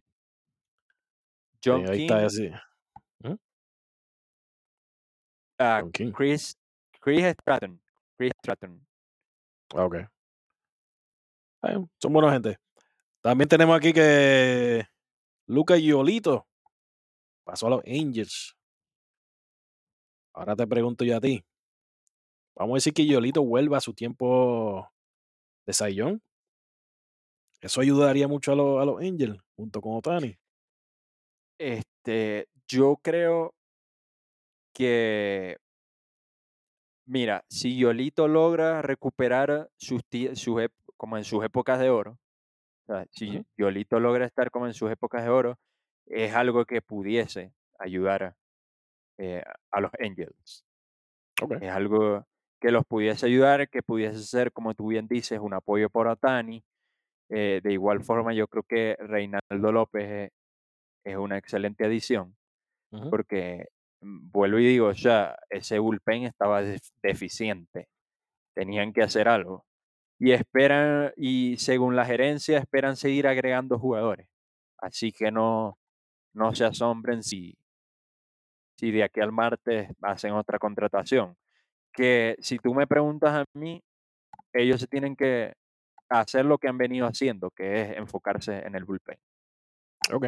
[1.61, 2.51] Sí, John ahí está así.
[5.59, 6.13] Ujú, a John King.
[6.13, 6.57] Chris,
[7.01, 7.81] Chris Stratton.
[8.17, 8.87] Chris Stratton.
[9.75, 9.97] Ah, Ok.
[12.01, 12.59] Son buena gente.
[13.23, 14.87] También tenemos aquí que
[15.47, 16.47] Lucas Yolito
[17.45, 18.57] pasó a los Angels.
[20.33, 21.45] Ahora te pregunto yo a ti.
[22.55, 24.89] Vamos a decir que Yolito vuelva a su tiempo
[25.67, 26.23] de Sayón.
[27.61, 30.39] Eso ayudaría mucho a, los- a los Angels junto con Otani.
[31.59, 33.55] Este, yo creo
[34.77, 35.57] que,
[37.07, 40.03] mira, si Yolito logra recuperar sus,
[40.35, 40.69] sus
[40.99, 42.19] como en sus épocas de oro,
[42.83, 45.59] o sea, si Yolito logra estar como en sus épocas de oro,
[46.05, 48.37] es algo que pudiese ayudar
[49.19, 50.67] eh, a los Angels.
[51.41, 51.53] Ok.
[51.63, 52.27] Es algo
[52.61, 56.63] que los pudiese ayudar, que pudiese ser, como tú bien dices, un apoyo por Otani.
[57.31, 60.33] Eh, de igual forma, yo creo que Reinaldo López es,
[61.05, 62.37] es una excelente adición,
[63.11, 63.69] porque
[64.01, 67.89] vuelvo y digo, ya ese bullpen estaba def- deficiente,
[68.55, 69.67] tenían que hacer algo.
[70.19, 74.29] Y esperan, y según la gerencia, esperan seguir agregando jugadores.
[74.79, 75.79] Así que no,
[76.35, 77.59] no se asombren si,
[78.77, 81.37] si de aquí al martes hacen otra contratación.
[81.93, 83.83] Que si tú me preguntas a mí,
[84.53, 85.55] ellos se tienen que
[86.09, 89.19] hacer lo que han venido haciendo, que es enfocarse en el bullpen.
[90.13, 90.27] Ok.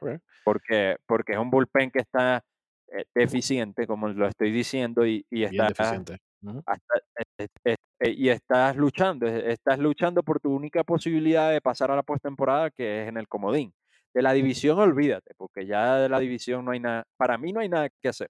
[0.00, 0.08] ok.
[0.44, 2.44] Porque, porque es un bullpen que está
[2.92, 6.18] eh, deficiente, como lo estoy diciendo, y, y Bien está deficiente.
[6.42, 7.00] Ujú, hasta-
[7.38, 12.02] eh, eh, y estás luchando, estás luchando por tu única posibilidad de pasar a la
[12.02, 13.72] postemporada, que es en el comodín.
[14.12, 17.60] De la división, olvídate, porque ya de la división no hay nada, para mí no
[17.60, 18.28] hay nada que hacer.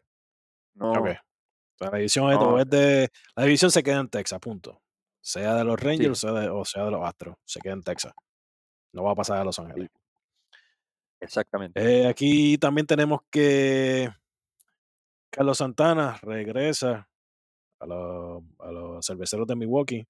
[0.74, 0.92] No,
[1.80, 4.82] la división, es, o no, es de, la división se queda en Texas, punto.
[5.22, 7.82] Sea de los Rangers sí, sea de, o sea de los Astros, se queda en
[7.82, 8.12] Texas.
[8.92, 9.88] No va a pasar a Los Ángeles.
[9.90, 10.00] sí,
[11.20, 11.80] exactamente.
[11.80, 14.10] Eh, aquí también tenemos que
[15.30, 17.08] Carlos Santana regresa
[17.78, 20.06] a los, a los cerveceros de Milwaukee.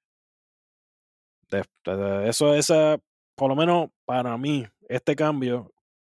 [1.51, 2.99] De- de- eso, esa,
[3.37, 5.73] por lo menos para mí, este cambio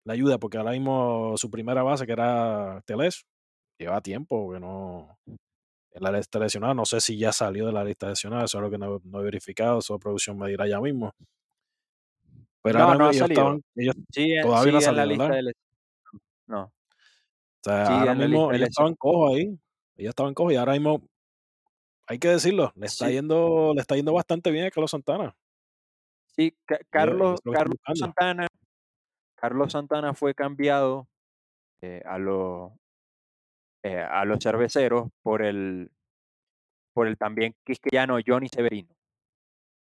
[0.05, 3.25] le ayuda porque ahora mismo su primera base, que era Teles,
[3.79, 6.73] lleva tiempo que no en la lista lesionada.
[6.73, 9.21] No sé si ya salió de la lista lesionada, eso es lo que no, no
[9.21, 11.11] he verificado, eso producción me dirá ya mismo.
[12.61, 13.41] Pero No, ahora no ha salido.
[13.41, 15.35] estaban, ellos Sigue, todavía no la lista
[16.47, 16.71] No,
[17.63, 18.97] O sea, ahora en mismo ellos estaban lesionados.
[18.97, 19.59] cojos ahí,
[19.97, 21.01] ellos estaban cojos y ahora mismo,
[22.07, 25.35] hay que decirlo, le está Sí, yendo, le está yendo bastante bien a Carlos Santana.
[26.35, 27.77] sí, Ca- Carlos, Carlos.
[27.93, 28.47] Santana,
[29.35, 31.07] Carlos Santana fue cambiado
[31.81, 32.71] eh, a los
[33.83, 35.91] eh, a los cerveceros por el
[36.93, 38.89] por el también quisqueyano Johnny Severino,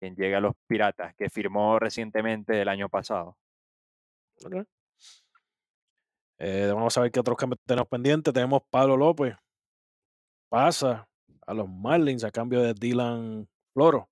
[0.00, 3.36] quien llega a los Piratas, que firmó recientemente el año pasado.
[4.44, 4.66] Ok.
[6.38, 8.32] Eh, vamos a ver qué otros cambios tenemos pendientes.
[8.32, 9.36] Tenemos Pablo López,
[10.48, 11.08] pasa
[11.46, 14.08] a los Marlins a cambio de Dylan Floro.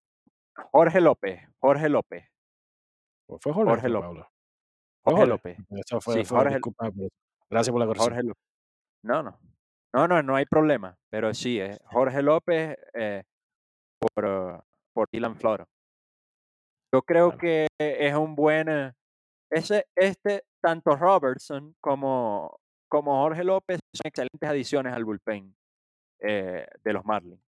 [0.73, 2.25] Jorge López, Jorge López,
[3.29, 4.25] ¿O ¿Fue Jorge Jorge López,
[5.05, 5.27] Jorge?
[5.27, 5.59] López.
[5.71, 6.61] Eso fue, Sí, fue Jorge.
[7.51, 8.15] Gracias por la corrección.
[8.15, 8.43] Jorge López.
[9.05, 9.39] No, no.
[9.95, 10.97] No, no, no hay problema.
[11.11, 13.23] Pero sí, eh, Jorge López eh,
[13.99, 15.67] por, por Dylan Floro.
[16.93, 18.95] Yo creo que es un buen.
[19.51, 22.59] Ese, este, tanto Robertson como,
[22.91, 25.55] como Jorge López son excelentes adiciones al bullpen
[26.19, 27.41] eh, de los Marlins.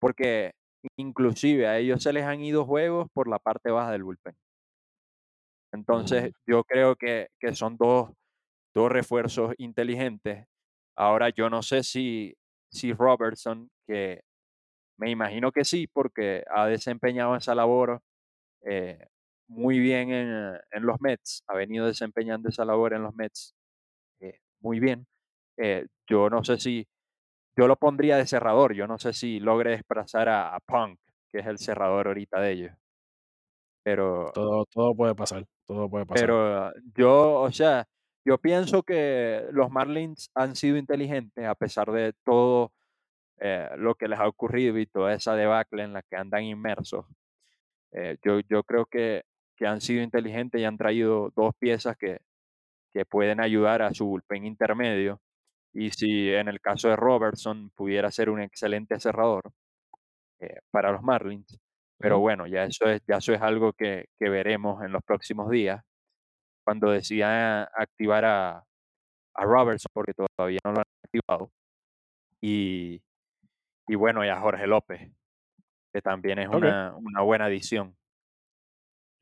[0.00, 0.52] Porque
[0.96, 4.36] inclusive a ellos se les han ido juegos por la parte baja del bullpen.
[5.72, 8.10] Entonces, yo creo que, que son dos,
[8.76, 10.46] dos refuerzos inteligentes.
[10.96, 12.32] Ahora, yo no sé si,
[12.70, 14.20] si Robertson, que
[15.00, 18.02] me imagino que sí, porque ha desempeñado esa labor
[18.64, 19.08] eh,
[19.52, 23.54] muy bien en, en los Mets, ha venido desempeñando esa labor en los Mets
[24.20, 25.06] eh, muy bien.
[25.58, 26.86] Eh, yo no sé si,
[27.56, 30.98] yo lo pondría de cerrador, yo no sé si logre desplazar a, a Punk,
[31.30, 32.72] que es el cerrador ahorita de ellos,
[33.82, 35.44] pero, todo, todo puede pasar.
[35.66, 36.26] Todo puede pasar.
[36.26, 37.86] pero yo, o sea,
[38.24, 42.72] yo pienso que los Marlins han sido inteligentes a pesar de todo
[43.38, 47.06] eh, lo que les ha ocurrido y toda esa debacle en la que andan inmersos.
[47.92, 49.24] Eh, yo, yo creo que,
[49.56, 52.20] que han sido inteligentes y han traído dos piezas que,
[52.92, 55.20] que pueden ayudar a su bullpen intermedio.
[55.74, 59.42] Y si en el caso de Robertson pudiera ser un excelente cerrador
[60.40, 61.58] eh, para los Marlins.
[61.98, 65.48] Pero bueno, ya eso es, ya eso es algo que, que veremos en los próximos
[65.50, 65.82] días
[66.64, 68.64] cuando decidan activar a,
[69.34, 71.50] a Robertson, porque todavía no lo han activado.
[72.40, 73.00] Y,
[73.88, 75.12] y bueno, y a Jorge López,
[75.92, 77.96] que también es una, una buena adición.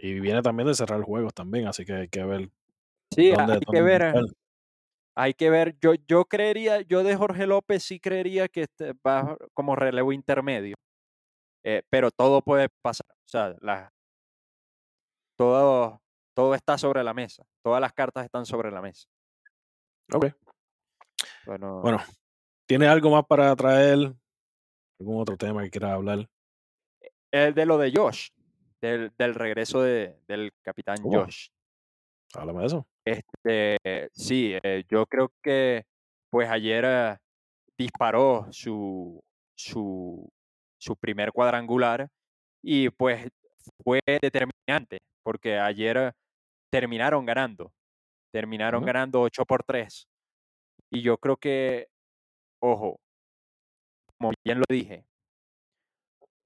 [0.02, 2.50] Y viene también de cerrar juegos también, así que hay que ver
[3.14, 4.12] Sí, dónde, hay que ver.
[4.12, 4.24] buscar.
[5.16, 9.36] Hay que ver, yo, yo creería, yo de Jorge López sí creería que este va
[9.52, 10.76] como relevo intermedio,
[11.64, 13.92] eh, pero todo puede pasar, o sea, la-
[15.36, 16.00] todo,
[16.34, 19.08] todo está sobre la mesa, todas las cartas están sobre la mesa.
[20.14, 20.26] Ok.
[21.44, 21.98] Bueno, Bueno,
[22.66, 24.14] ¿tiene algo más para traer?
[24.98, 26.28] ¿Algún otro tema que quieras hablar?
[27.32, 28.28] el de lo de Josh,
[28.80, 31.48] del, del regreso de- del capitán Oh, Josh.
[32.34, 32.86] háblame de eso.
[33.04, 35.84] Este, sí, eh, yo creo que
[36.30, 37.16] pues ayer eh,
[37.78, 39.22] disparó su,
[39.56, 40.28] su,
[40.78, 42.08] su primer cuadrangular
[42.62, 43.28] y pues
[43.82, 46.12] fue determinante porque ayer eh,
[46.70, 47.72] terminaron ganando,
[48.32, 50.06] terminaron ganando 8 por 3
[50.90, 51.88] y yo creo que,
[52.60, 53.00] ojo,
[54.18, 55.04] como bien lo dije,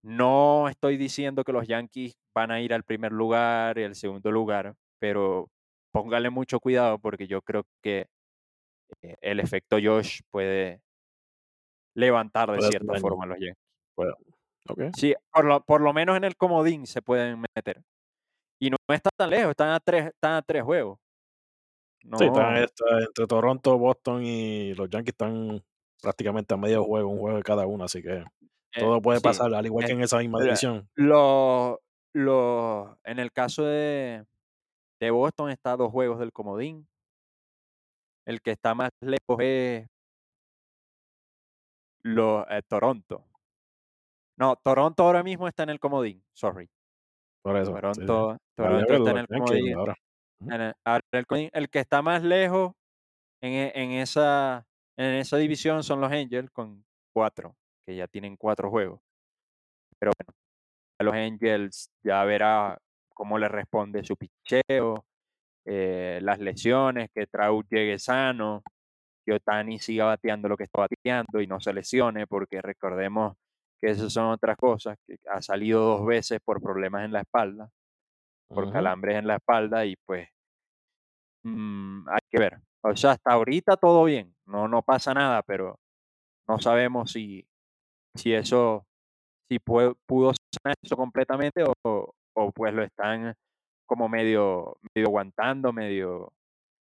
[0.05, 4.31] no estoy diciendo que los Yankees van a ir al primer lugar y al segundo
[4.31, 5.49] lugar, pero
[5.93, 8.07] póngale mucho cuidado porque yo creo que
[9.03, 10.83] eh, el efecto Josh puede
[11.97, 13.57] levantar de Puede cierta forma a los Yankees.
[14.95, 17.83] Sí, por lo, por lo menos en el comodín se pueden meter.
[18.61, 20.99] Y no está tan lejos, están a tres, están a tres juegos.
[22.19, 25.63] Sí, están esta- entre Toronto, Boston y los Yankees están
[26.03, 28.25] prácticamente a medio juego, un juego de cada uno, así que
[28.81, 29.25] todo puede sí.
[29.25, 30.89] pasar, al igual eh, que en esa misma división.
[33.05, 34.25] en el caso de,
[35.01, 36.87] de Boston está a dos juegos del comodín.
[38.27, 39.87] El que está más lejos es
[42.03, 43.25] lo, eh, Toronto.
[44.37, 46.69] No, Toronto ahora mismo está en el comodín, sorry.
[47.43, 47.71] Por eso.
[47.71, 48.07] sí, sí.
[48.07, 49.75] Toronto, Toronto está en los el comodín.
[49.75, 49.95] ahora.
[50.41, 50.53] Ujú.
[50.53, 51.51] en el, ahora el comodín.
[51.53, 52.73] El que está más lejos
[53.43, 54.67] en, e- en esa,
[54.97, 57.57] en esa división son los Angels con cuatro,
[57.87, 59.01] que ya tienen cuatro juegos.
[59.99, 60.35] Pero bueno,
[60.99, 62.79] a los Angels ya verá
[63.15, 65.05] cómo le responde su picheo,
[65.67, 68.63] eh, las lesiones, que Trout llegue sano,
[69.25, 73.37] que Otani siga bateando lo que está bateando y no se lesione, porque recordemos
[73.81, 77.71] que esas son otras cosas, que ha salido dos veces por problemas en la espalda.
[78.49, 78.73] por Ujú.
[78.75, 80.29] calambres en la espalda y pues
[81.43, 82.61] mm, hay que ver.
[82.83, 85.79] O sea, hasta ahorita todo bien, no, no pasa nada, pero
[86.49, 87.47] no sabemos si,
[88.15, 88.87] si eso,
[89.49, 93.35] si puede- pudo sanar eso completamente o, o pues lo están
[93.87, 96.33] como medio, medio aguantando, medio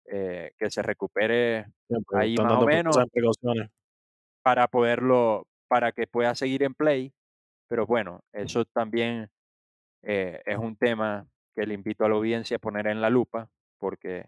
[0.05, 2.97] eh, que se recupere Siempre ahí más o menos
[4.43, 7.13] para poderlo, para que pueda seguir en play.
[7.67, 9.29] Pero bueno, eso también
[10.03, 13.49] eh, es un tema que le invito a la audiencia a poner en la lupa,
[13.79, 14.27] porque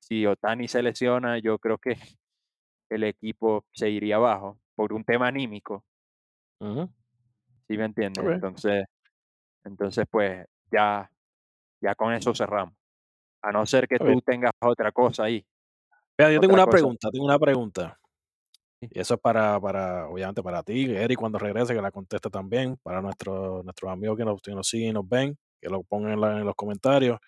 [0.00, 1.96] si Otani se lesiona, yo creo que
[2.90, 5.84] el equipo se iría abajo por un tema anímico,
[6.60, 6.90] Ujú.
[7.68, 8.24] ¿sí me entiendes?
[8.24, 8.30] Ok.
[8.32, 8.84] Entonces,
[9.64, 11.10] entonces pues ya,
[11.80, 12.74] ya con eso cerramos.
[13.42, 15.44] A no ser que tú tengas otra cosa ahí.
[16.18, 16.76] Mira, yo tengo Otra una cosa.
[16.78, 18.00] pregunta, tengo una pregunta.
[18.80, 18.88] Sí.
[18.90, 22.76] Y eso es para, para, obviamente, para ti, Eric, cuando regrese, que la conteste también,
[22.82, 26.12] para nuestros nuestros amigos que nos, que nos siguen y nos ven, que lo pongan
[26.12, 27.18] en, la- en los comentarios.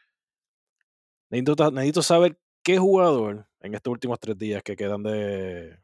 [1.31, 5.79] Necesito, ta- necesito saber qué jugador en estos últimos tres días que quedan de,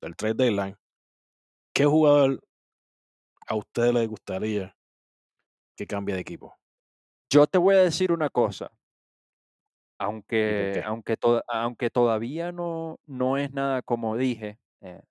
[0.00, 0.76] del trade deadline,
[1.72, 2.42] qué jugador
[3.48, 4.74] a ustedes les gustaría
[5.76, 6.54] que cambie de equipo.
[7.30, 8.70] Yo te voy a decir una cosa.
[10.44, 15.02] ¿Y por Aunque, aunque, toda- aunque todavía no, no es nada como dije, eh,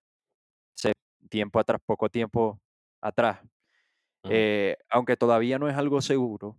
[1.29, 2.59] tiempo atrás, poco tiempo
[3.01, 3.39] atrás,
[4.29, 6.57] eh, aunque todavía no es algo seguro,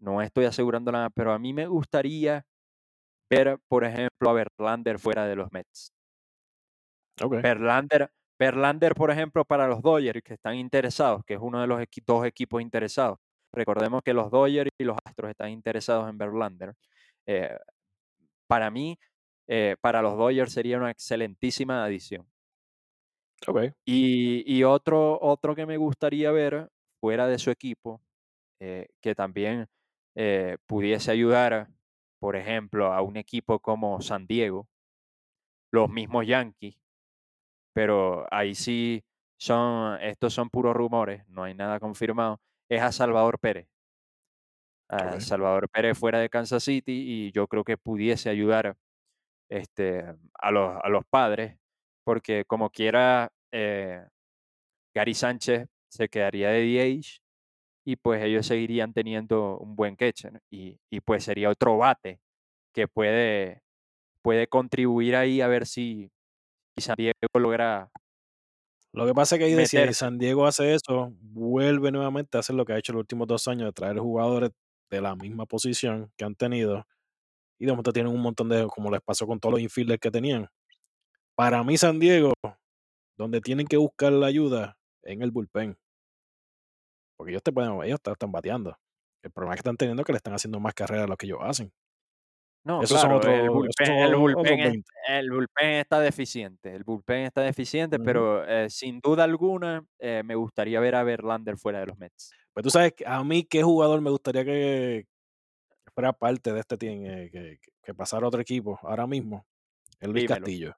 [0.00, 2.46] no estoy asegurando nada, pero a mí me gustaría
[3.30, 5.92] ver, por ejemplo, a Verlander fuera de los Mets.
[7.42, 11.80] Verlander, Verlander, por ejemplo, para los Dodgers que están interesados, que es uno de los
[11.80, 13.18] equi- dos equipos interesados.
[13.52, 16.74] Recordemos que los Dodgers y los Astros están interesados en Verlander.
[17.26, 17.56] Eh,
[18.46, 18.98] para mí,
[19.48, 22.26] eh, para los Dodgers sería una excelentísima adición.
[23.46, 23.72] Ok.
[23.84, 26.68] Y, y otro, otro que me gustaría ver
[27.00, 28.02] fuera de su equipo,
[28.60, 29.66] eh, que también
[30.66, 31.68] pudiese ayudar,
[32.18, 34.68] por ejemplo, a un equipo como San Diego,
[35.70, 36.76] los mismos Yankees,
[37.78, 39.04] pero ahí sí
[39.38, 43.68] son, estos son puros rumores, no hay nada confirmado, es a Salvador Pérez.
[44.88, 45.20] A.
[45.20, 48.76] Salvador Pérez fuera de Kansas City y yo creo que pudiese ayudar
[49.48, 50.04] este,
[50.34, 51.56] a, los, a los padres,
[52.02, 54.04] porque como quiera, eh,
[54.92, 57.20] Gary Sánchez se quedaría de DH
[57.86, 62.18] y pues ellos seguirían teniendo un buen catcher y, y pues sería otro bate
[62.74, 63.62] que puede,
[64.20, 66.10] puede contribuir ahí a ver si,
[66.80, 67.90] si San Diego logra
[68.92, 69.94] Lo que pasa es que ahí si meterse.
[69.94, 73.48] San Diego hace eso, vuelve nuevamente a hacer lo que ha hecho los últimos dos
[73.48, 74.50] años, de traer jugadores
[74.90, 76.86] de la misma posición que han tenido.
[77.58, 80.10] Y de momento tienen un montón de, como les pasó con todos los infielders que
[80.10, 80.48] tenían.
[81.34, 82.32] Para mí, San Diego,
[83.16, 85.76] donde tienen que buscar la ayuda, en el bullpen.
[87.16, 88.76] Porque ellos te pueden, ellos están, están bateando.
[89.22, 91.26] El problema que están teniendo es que le están haciendo más carreras de lo que
[91.26, 91.72] ellos hacen.
[92.68, 94.90] No, Esos son claro, el son bullpen, el bullpen, es- 20.
[95.08, 100.34] el bullpen está deficiente, el bullpen está deficiente, pero eh, sin duda alguna eh, me
[100.34, 102.30] gustaría ver a Verlander fuera de los Mets.
[102.52, 105.06] Pues tú sabes, a mí qué jugador me gustaría que
[105.94, 109.46] fuera parte de este team, eh, que, que- pasara a otro equipo ahora mismo.
[109.98, 110.34] Es Luis Dímelo.
[110.44, 110.74] Castillo.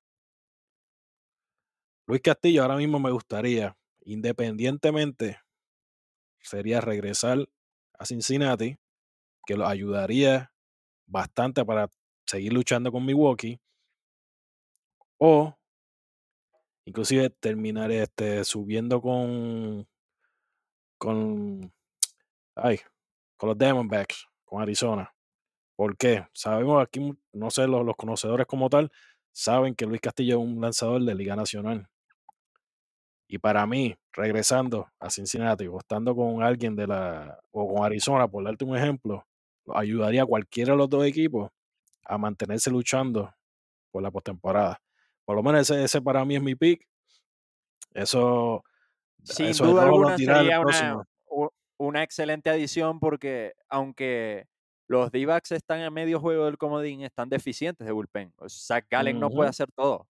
[2.06, 5.40] Luis Castillo ahora mismo me gustaría, independientemente,
[6.40, 7.48] sería regresar
[7.98, 8.76] a Cincinnati,
[9.44, 10.52] que lo ayudaría
[11.10, 11.88] bastante para
[12.26, 13.60] seguir luchando con Milwaukee,
[15.18, 15.54] o
[16.86, 19.86] inclusive terminar este, subiendo con,
[20.98, 21.72] con,
[22.54, 22.80] ay,
[23.36, 25.12] con los Diamondbacks, con Arizona.
[25.76, 26.26] ¿Por qué?
[26.32, 28.90] Sabemos aquí, no sé, los, los conocedores como tal,
[29.32, 31.88] saben que Luis Castillo es un lanzador de Liga Nacional.
[33.28, 38.26] Y para mí, regresando a Cincinnati o estando con alguien de la, o con Arizona,
[38.26, 39.24] por darte un ejemplo,
[39.74, 41.50] ayudaría a cualquiera de los dos equipos
[42.04, 43.32] a mantenerse luchando
[43.90, 44.80] por la postemporada.
[45.24, 46.86] Por lo menos ese, ese para mí es mi pick.
[47.92, 48.62] Eso,
[49.22, 51.04] Sin eso duda alguna sería una,
[51.78, 54.46] una excelente adición porque aunque
[54.86, 58.32] los D-backs están a medio juego del comodín, están deficientes de bullpen.
[58.38, 60.08] O sea, Zach Gallen no puede hacer todo.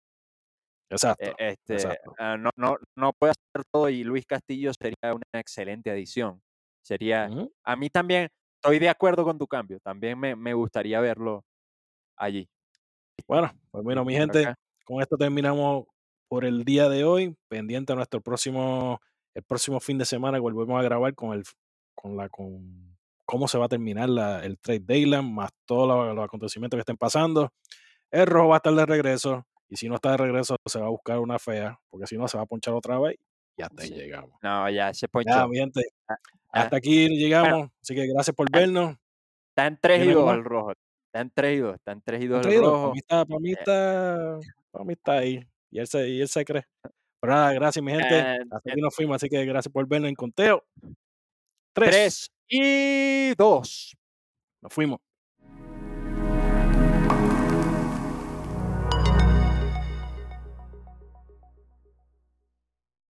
[0.90, 2.14] Exacto, eh, este, exacto.
[2.20, 6.42] ah, no, no, no puede hacer todo y Luis Castillo sería una excelente adición.
[6.84, 7.30] Sería,
[7.64, 8.30] a mí también,
[8.66, 11.44] estoy de acuerdo con tu cambio, también me, me gustaría verlo
[12.18, 12.48] allí.
[13.28, 14.56] Bueno, pues bueno, mi gente, acá.
[14.84, 15.86] con esto terminamos
[16.28, 17.36] por el día de hoy.
[17.48, 19.00] Pendiente a nuestro próximo,
[19.34, 21.44] el próximo fin de semana que volvemos a grabar con el,
[21.96, 22.96] con la, con
[23.26, 26.82] cómo se va a terminar la- el trade deadline, más todos los, los acontecimientos que
[26.82, 27.52] estén pasando.
[28.12, 30.88] El rojo va a estar de regreso y si no está de regreso se va
[30.88, 33.18] a buscar una fea, porque si no se va a ponchar otra vez
[33.58, 33.96] y hasta ahí Sí.
[33.96, 34.32] llegamos.
[34.44, 35.48] No, ya se Ya, ponchó.
[35.48, 36.16] mi gente, ah,
[36.64, 38.96] hasta aquí bueno, llegamos, así que gracias por vernos.
[39.50, 40.72] Está en 3 y Dime 2 cómo el rojo.
[40.72, 41.76] Está en 3 y 2.
[41.76, 42.62] Está en 3 y 2 ¿Han el traído?
[42.64, 42.94] Para rojo.
[43.28, 44.40] para mí Eh, está,
[44.72, 45.48] para mí está ahí.
[45.72, 46.66] Y él se, y él se cree.
[47.22, 48.20] Pero nada, gracias, mi gente.
[48.20, 50.64] en- Hasta aquí nos fuimos, así que gracias por vernos en conteo.
[51.74, 51.90] Tres.
[51.92, 53.96] 3 y 2.
[54.62, 55.00] Nos fuimos.